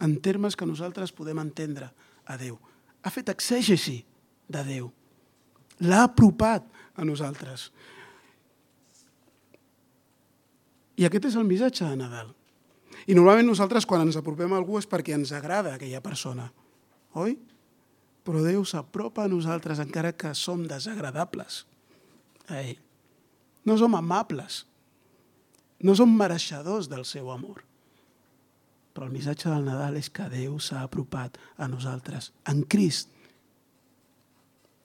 en 0.00 0.16
termes 0.22 0.56
que 0.56 0.68
nosaltres 0.68 1.12
podem 1.16 1.40
entendre 1.42 1.90
a 2.26 2.36
Déu. 2.40 2.56
Ha 3.02 3.12
fet 3.12 3.30
exègesi 3.32 4.00
de 4.48 4.64
Déu. 4.66 4.90
L'ha 5.86 6.04
apropat 6.08 6.66
a 6.96 7.06
nosaltres. 7.08 7.70
I 11.00 11.06
aquest 11.08 11.30
és 11.30 11.38
el 11.40 11.48
missatge 11.48 11.86
de 11.88 11.96
Nadal. 11.96 12.34
I 13.08 13.16
normalment 13.16 13.48
nosaltres 13.48 13.86
quan 13.88 14.04
ens 14.04 14.18
apropem 14.20 14.52
a 14.52 14.58
algú 14.60 14.78
és 14.80 14.88
perquè 14.88 15.14
ens 15.16 15.32
agrada 15.32 15.74
aquella 15.74 16.02
persona, 16.04 16.50
oi? 17.16 17.38
Però 18.26 18.42
Déu 18.44 18.64
s'apropa 18.68 19.24
a 19.24 19.32
nosaltres 19.32 19.80
encara 19.80 20.12
que 20.12 20.34
som 20.36 20.66
desagradables 20.68 21.64
a 22.50 22.60
ell. 22.60 22.76
No 23.64 23.76
som 23.80 23.96
amables, 23.96 24.64
no 25.80 25.94
som 25.96 26.12
mereixedors 26.12 26.90
del 26.92 27.06
seu 27.08 27.30
amor. 27.32 27.64
Però 28.92 29.06
el 29.06 29.14
missatge 29.14 29.48
del 29.48 29.64
Nadal 29.64 29.96
és 29.96 30.10
que 30.12 30.28
Déu 30.32 30.58
s'ha 30.60 30.84
apropat 30.84 31.38
a 31.56 31.68
nosaltres 31.70 32.32
en 32.50 32.64
Crist 32.68 33.08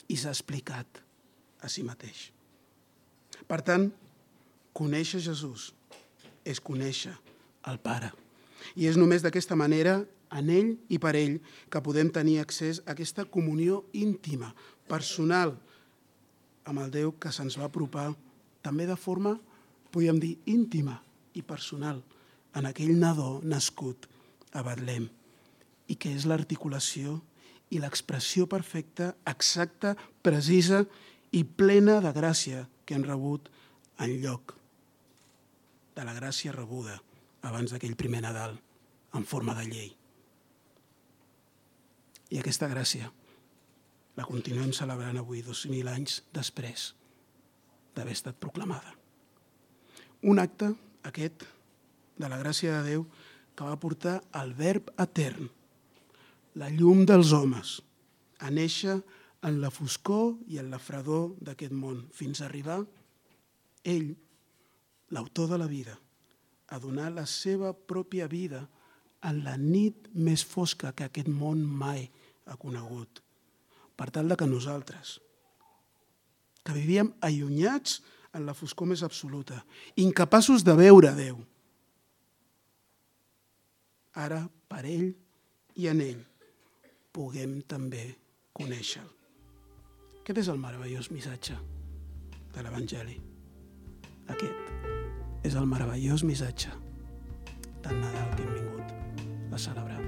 i 0.07 0.15
s'ha 0.15 0.31
explicat 0.31 1.01
a 1.65 1.71
si 1.71 1.83
mateix. 1.83 2.29
Per 3.49 3.59
tant, 3.65 3.89
conèixer 4.77 5.21
Jesús 5.25 5.71
és 6.45 6.61
conèixer 6.61 7.15
el 7.69 7.79
Pare. 7.83 8.11
I 8.75 8.87
és 8.89 8.97
només 8.97 9.23
d'aquesta 9.23 9.57
manera, 9.57 9.99
en 10.35 10.49
ell 10.49 10.73
i 10.89 10.99
per 11.01 11.13
ell, 11.17 11.37
que 11.69 11.83
podem 11.85 12.09
tenir 12.13 12.39
accés 12.41 12.81
a 12.83 12.93
aquesta 12.93 13.25
comunió 13.29 13.83
íntima, 13.93 14.53
personal, 14.89 15.55
amb 16.65 16.81
el 16.81 16.91
Déu 16.93 17.13
que 17.21 17.31
se'ns 17.33 17.57
va 17.59 17.69
apropar, 17.69 18.11
també 18.65 18.87
de 18.89 18.97
forma, 18.97 19.35
podríem 19.93 20.19
dir, 20.19 20.35
íntima 20.49 20.97
i 21.37 21.43
personal, 21.45 22.01
en 22.55 22.65
aquell 22.65 22.95
nadó 22.97 23.39
nascut 23.43 24.09
a 24.55 24.63
Betlem, 24.65 25.07
i 25.87 25.95
que 25.99 26.11
és 26.15 26.25
l'articulació 26.25 27.19
i 27.69 27.81
l'expressió 27.81 28.47
perfecta, 28.49 29.13
exacta, 29.29 29.93
precisa 30.25 30.85
i 31.35 31.43
plena 31.43 31.99
de 32.01 32.13
gràcia 32.15 32.65
que 32.85 32.97
han 32.97 33.05
rebut 33.05 33.49
en 34.01 34.17
lloc 34.21 34.55
de 35.95 36.03
la 36.03 36.15
gràcia 36.17 36.51
rebuda 36.51 36.97
abans 37.45 37.71
d'aquell 37.73 37.95
primer 37.99 38.23
Nadal 38.25 38.57
en 39.15 39.25
forma 39.25 39.55
de 39.57 39.65
llei. 39.69 39.91
I 42.33 42.41
aquesta 42.41 42.69
gràcia 42.71 43.11
la 44.15 44.25
continuem 44.27 44.71
celebrant 44.73 45.17
avui, 45.19 45.41
2.000 45.43 45.91
anys 45.91 46.21
després 46.33 46.93
d'haver 47.95 48.15
estat 48.15 48.37
proclamada. 48.39 48.93
Un 50.23 50.39
acte, 50.39 50.71
aquest, 51.07 51.43
de 52.17 52.29
la 52.31 52.39
gràcia 52.39 52.79
de 52.79 52.95
Déu, 52.95 53.05
que 53.55 53.67
va 53.67 53.79
portar 53.79 54.21
el 54.39 54.53
verb 54.55 54.89
etern, 54.99 55.49
la 56.55 56.71
llum 56.71 57.03
dels 57.07 57.31
homes, 57.35 57.77
a 58.39 58.51
néixer 58.51 58.97
en 59.45 59.59
la 59.61 59.71
foscor 59.71 60.33
i 60.51 60.59
en 60.59 60.71
la 60.71 60.79
fredor 60.79 61.35
d'aquest 61.43 61.75
món, 61.75 62.05
fins 62.15 62.41
a 62.41 62.47
arribar 62.49 62.81
ell, 63.83 64.15
l'autor 65.11 65.51
de 65.51 65.59
la 65.61 65.67
vida, 65.69 65.95
a 66.75 66.79
donar 66.83 67.11
la 67.15 67.25
seva 67.29 67.71
pròpia 67.73 68.27
vida 68.27 68.65
en 69.25 69.41
la 69.45 69.55
nit 69.57 70.09
més 70.13 70.43
fosca 70.43 70.91
que 70.93 71.07
aquest 71.07 71.29
món 71.31 71.63
mai 71.63 72.03
ha 72.45 72.57
conegut, 72.61 73.21
per 73.95 74.11
tal 74.11 74.29
de 74.29 74.37
que 74.37 74.47
nosaltres, 74.49 75.17
que 76.65 76.75
vivíem 76.75 77.13
allunyats 77.25 78.01
en 78.35 78.45
la 78.45 78.53
foscor 78.57 78.89
més 78.91 79.03
absoluta, 79.07 79.61
incapaços 79.95 80.65
de 80.67 80.75
veure 80.77 81.13
Déu, 81.15 81.39
ara 84.15 84.45
per 84.71 84.83
ell 84.89 85.11
i 85.79 85.89
en 85.91 86.01
ell 86.03 86.23
puguem 87.15 87.61
també 87.67 88.07
conèixer-lo. 88.55 89.11
Aquest 90.21 90.41
és 90.41 90.49
el 90.51 90.59
meravellós 90.59 91.11
missatge 91.13 91.55
de 92.55 92.65
l'Evangeli. 92.65 93.19
Aquest 94.33 94.84
és 95.45 95.53
el 95.53 95.69
meravellós 95.69 96.25
missatge 96.25 96.73
del 97.85 97.99
Nadal 98.01 98.29
que 98.33 98.41
hem 98.43 98.53
vingut 98.57 98.87
a 99.53 99.57
celebrar. 99.61 100.01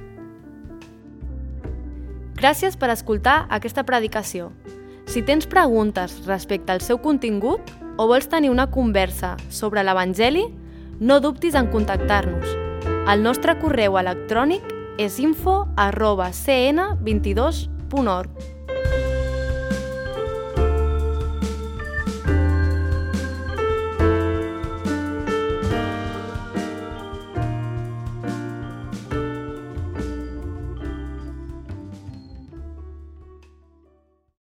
Gràcies 2.38 2.78
per 2.78 2.90
escoltar 2.94 3.48
aquesta 3.54 3.84
predicació. 3.86 4.52
Si 5.08 5.22
tens 5.22 5.48
preguntes 5.48 6.26
respecte 6.26 6.72
al 6.74 6.82
seu 6.82 6.98
contingut 7.02 7.62
o 7.98 8.08
vols 8.10 8.28
tenir 8.30 8.50
una 8.54 8.72
conversa 8.74 9.38
sobre 9.50 9.84
l'Evangeli, 9.86 10.46
no 11.00 11.20
dubtis 11.22 11.56
en 11.56 11.68
contactar-nos. 11.74 12.48
El 13.08 13.24
nostre 13.24 13.60
correu 13.62 13.98
electrònic 14.02 14.62
és 14.98 15.20
info 15.22 15.68
arroba 15.78 16.32
cn22.org. 16.34 18.57